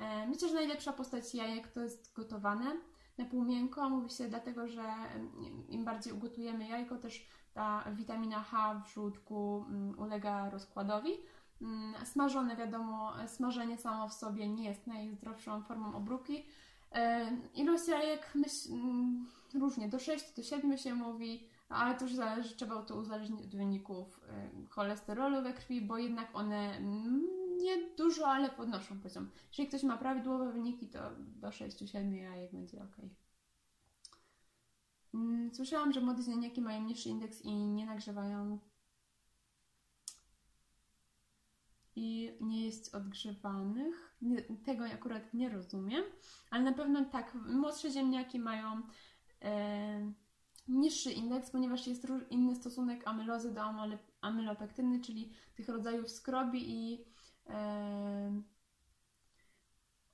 Yy, 0.00 0.06
myślę, 0.28 0.48
że 0.48 0.54
najlepsza 0.54 0.92
postać 0.92 1.34
jajek 1.34 1.68
to 1.68 1.80
jest 1.80 2.12
gotowane 2.12 2.76
na 3.18 3.24
pół 3.24 3.44
miękko. 3.44 3.90
Mówi 3.90 4.10
się 4.10 4.28
dlatego, 4.28 4.68
że 4.68 4.94
im 5.68 5.84
bardziej 5.84 6.12
ugotujemy 6.12 6.68
jajko, 6.68 6.96
też 6.98 7.26
ta 7.56 7.84
witamina 7.92 8.42
H 8.42 8.82
w 8.86 8.92
żółtku 8.92 9.64
mm, 9.68 9.98
ulega 9.98 10.50
rozkładowi. 10.50 11.10
Mm, 11.62 12.06
smażone, 12.06 12.56
wiadomo, 12.56 13.12
smażenie 13.26 13.78
samo 13.78 14.08
w 14.08 14.12
sobie 14.12 14.48
nie 14.48 14.64
jest 14.64 14.86
najzdrowszą 14.86 15.62
formą 15.62 15.94
obróbki. 15.94 16.44
E, 16.92 17.30
ilość 17.54 17.88
jajek 17.88 18.34
myśl, 18.34 18.72
mm, 18.72 19.26
różnie, 19.54 19.88
do 19.88 19.98
6 19.98 20.32
do 20.36 20.42
7 20.42 20.78
się 20.78 20.94
mówi, 20.94 21.48
ale 21.68 21.94
to 21.94 22.04
już 22.04 22.14
zależy, 22.14 22.56
trzeba 22.56 22.82
to 22.82 22.96
uzależnić 22.96 23.42
od 23.42 23.56
wyników 23.56 24.20
e, 24.28 24.50
cholesterolu 24.70 25.42
we 25.42 25.52
krwi, 25.52 25.82
bo 25.82 25.98
jednak 25.98 26.36
one 26.36 26.76
mm, 26.76 27.26
nie 27.58 27.90
dużo, 27.96 28.28
ale 28.28 28.50
podnoszą 28.50 29.00
poziom. 29.00 29.30
Jeżeli 29.48 29.68
ktoś 29.68 29.82
ma 29.82 29.96
prawidłowe 29.96 30.52
wyniki, 30.52 30.88
to 30.88 30.98
do 31.18 31.48
6-7 31.48 32.12
jajek 32.12 32.52
będzie 32.52 32.82
ok. 32.82 32.96
Słyszałam, 35.52 35.92
że 35.92 36.00
młode 36.00 36.22
ziemniaki 36.22 36.60
mają 36.60 36.82
niższy 36.82 37.08
indeks 37.08 37.42
i 37.42 37.52
nie 37.52 37.86
nagrzewają 37.86 38.58
i 41.96 42.36
nie 42.40 42.66
jest 42.66 42.94
odgrzewanych. 42.94 44.16
Nie, 44.22 44.42
tego 44.42 44.84
akurat 44.84 45.34
nie 45.34 45.48
rozumiem, 45.48 46.04
ale 46.50 46.64
na 46.64 46.72
pewno 46.72 47.04
tak, 47.04 47.34
młodsze 47.34 47.90
ziemniaki 47.90 48.38
mają 48.38 48.82
e, 49.42 50.12
niższy 50.68 51.12
indeks, 51.12 51.50
ponieważ 51.50 51.86
jest 51.86 52.06
inny 52.30 52.54
stosunek 52.54 53.08
amylozy 53.08 53.54
do 53.54 53.62
amylopektyny, 54.20 55.00
czyli 55.00 55.32
tych 55.54 55.68
rodzajów 55.68 56.10
skrobi 56.10 56.70
i 56.70 57.04
e, 57.46 58.42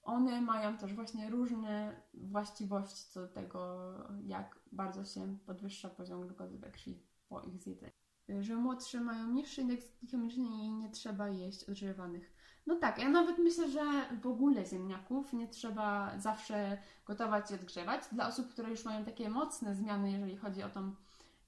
one 0.03 0.41
mają 0.41 0.77
też 0.77 0.95
właśnie 0.95 1.31
różne 1.31 2.03
właściwości 2.15 3.11
co 3.11 3.21
do 3.21 3.29
tego, 3.29 3.93
jak 4.27 4.59
bardzo 4.73 5.05
się 5.05 5.39
podwyższa 5.47 5.89
poziom 5.89 6.27
glukozy 6.27 6.59
we 6.59 6.71
krwi 6.71 7.03
po 7.29 7.41
ich 7.41 7.59
zjedzeniu 7.63 8.02
że 8.41 8.57
młodsze 8.57 9.01
mają 9.01 9.27
niższy 9.27 9.61
indeks 9.61 9.85
glikemiczny 10.01 10.45
i 10.45 10.71
nie 10.71 10.91
trzeba 10.91 11.29
jeść 11.29 11.65
odgrzewanych. 11.65 12.33
No 12.67 12.77
tak, 12.77 12.99
ja 12.99 13.09
nawet 13.09 13.39
myślę, 13.39 13.71
że 13.71 13.81
w 14.23 14.27
ogóle 14.27 14.67
ziemniaków 14.67 15.33
nie 15.33 15.49
trzeba 15.49 16.19
zawsze 16.19 16.79
gotować 17.07 17.51
i 17.51 17.55
odgrzewać. 17.55 18.03
Dla 18.13 18.29
osób, 18.29 18.49
które 18.49 18.71
już 18.71 18.85
mają 18.85 19.05
takie 19.05 19.31
mocne 19.31 19.75
zmiany, 19.75 20.13
jeżeli 20.13 20.37
chodzi 20.37 20.63
o 20.63 20.69
tą 20.69 20.95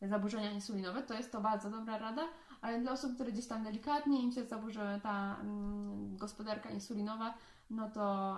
zaburzenia 0.03 0.51
insulinowe, 0.51 1.03
to 1.03 1.15
jest 1.15 1.33
to 1.33 1.41
bardzo 1.41 1.71
dobra 1.71 1.99
rada, 1.99 2.29
ale 2.61 2.81
dla 2.81 2.93
osób, 2.93 3.15
które 3.15 3.33
gdzieś 3.33 3.47
tam 3.47 3.65
delikatnie 3.65 4.23
im 4.23 4.33
się 4.33 4.45
zaburzy 4.45 4.81
ta 5.03 5.37
mm, 5.41 6.17
gospodarka 6.17 6.71
insulinowa, 6.71 7.35
no 7.71 7.91
to, 7.91 8.37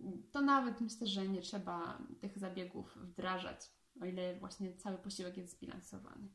yy, 0.00 0.12
to 0.32 0.42
nawet 0.42 0.80
myślę, 0.80 1.06
że 1.06 1.28
nie 1.28 1.40
trzeba 1.40 1.98
tych 2.20 2.38
zabiegów 2.38 2.96
wdrażać, 2.96 3.70
o 4.00 4.04
ile 4.04 4.36
właśnie 4.36 4.76
cały 4.76 4.98
posiłek 4.98 5.36
jest 5.36 5.52
zbilansowany. 5.52 6.28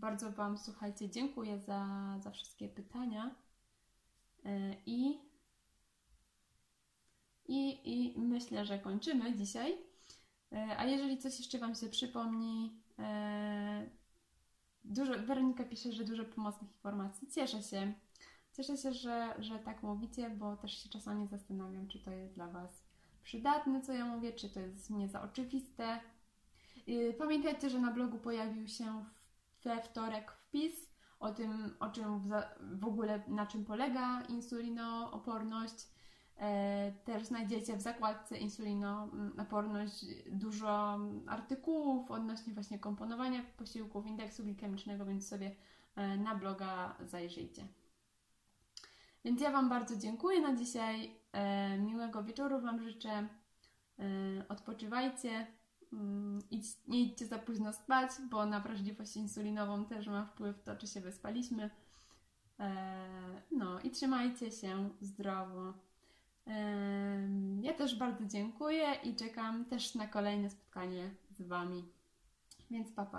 Bardzo 0.00 0.32
Wam, 0.32 0.58
słuchajcie, 0.58 1.10
dziękuję 1.10 1.58
za, 1.58 1.86
za 2.20 2.30
wszystkie 2.30 2.68
pytania 2.68 3.34
e, 4.44 4.74
i, 4.86 5.18
i, 7.48 7.90
i 7.92 8.20
myślę, 8.20 8.64
że 8.64 8.78
kończymy 8.78 9.36
dzisiaj. 9.36 9.78
E, 10.52 10.76
a 10.78 10.84
jeżeli 10.84 11.18
coś 11.18 11.38
jeszcze 11.38 11.58
Wam 11.58 11.74
się 11.74 11.88
przypomni, 11.88 12.82
e, 12.98 13.90
dużo, 14.84 15.12
Weronika 15.12 15.64
pisze, 15.64 15.92
że 15.92 16.04
dużo 16.04 16.24
pomocnych 16.24 16.70
informacji. 16.70 17.28
Cieszę 17.30 17.62
się. 17.62 17.92
Cieszę 18.56 18.76
się, 18.76 18.92
że, 18.92 19.34
że 19.38 19.58
tak 19.58 19.82
mówicie, 19.82 20.30
bo 20.30 20.56
też 20.56 20.82
się 20.82 20.88
czasami 20.88 21.28
zastanawiam, 21.28 21.88
czy 21.88 21.98
to 21.98 22.10
jest 22.10 22.34
dla 22.34 22.46
Was 22.46 22.84
przydatne, 23.22 23.80
co 23.80 23.92
ja 23.92 24.04
mówię, 24.04 24.32
czy 24.32 24.50
to 24.50 24.60
jest 24.60 24.90
nie 24.90 25.08
za 25.08 25.22
oczywiste. 25.22 26.00
Pamiętajcie, 27.18 27.70
że 27.70 27.78
na 27.78 27.92
blogu 27.92 28.18
pojawił 28.18 28.68
się 28.68 29.04
we 29.64 29.82
wtorek 29.82 30.32
wpis 30.32 30.90
o 31.20 31.30
tym, 31.30 31.76
o 31.80 31.90
czym 31.90 32.20
w, 32.78 32.84
ogóle 32.84 33.22
na 33.28 33.46
czym 33.46 33.64
polega 33.64 34.22
insulinooporność. 34.28 35.88
E, 36.36 36.92
też 37.04 37.24
znajdziecie 37.24 37.76
w 37.76 37.80
zakładce 37.80 38.38
insulinooporność 38.38 40.06
dużo 40.30 40.98
artykułów 41.26 42.10
odnośnie 42.10 42.54
właśnie 42.54 42.78
komponowania 42.78 43.42
posiłków, 43.56 44.06
indeksu 44.06 44.44
glikemicznego, 44.44 45.06
więc 45.06 45.28
sobie 45.28 45.56
e, 45.96 46.16
na 46.16 46.34
bloga 46.34 46.96
zajrzyjcie. 47.04 47.66
Więc 49.24 49.40
ja 49.40 49.50
Wam 49.50 49.68
bardzo 49.68 49.96
dziękuję 49.96 50.40
na 50.40 50.56
dzisiaj. 50.56 51.20
E, 51.32 51.78
miłego 51.78 52.22
wieczoru 52.22 52.60
Wam 52.60 52.82
życzę. 52.82 53.28
Odpoczywajcie. 54.48 55.46
Mm, 55.92 56.38
idź, 56.50 56.66
nie 56.88 57.00
idźcie 57.02 57.26
za 57.26 57.38
późno 57.38 57.72
spać, 57.72 58.10
bo 58.30 58.46
na 58.46 58.60
wrażliwość 58.60 59.16
insulinową 59.16 59.84
też 59.84 60.06
ma 60.06 60.24
wpływ 60.24 60.62
to, 60.62 60.76
czy 60.76 60.86
się 60.86 61.00
wyspaliśmy. 61.00 61.70
E, 62.60 63.42
no 63.50 63.80
i 63.80 63.90
trzymajcie 63.90 64.50
się 64.50 64.90
zdrowo. 65.00 65.74
E, 66.46 67.28
ja 67.62 67.74
też 67.74 67.98
bardzo 67.98 68.26
dziękuję 68.26 68.94
i 69.04 69.16
czekam 69.16 69.64
też 69.64 69.94
na 69.94 70.06
kolejne 70.06 70.50
spotkanie 70.50 71.10
z 71.30 71.42
Wami. 71.42 71.84
Więc 72.70 72.92
papa. 72.92 73.18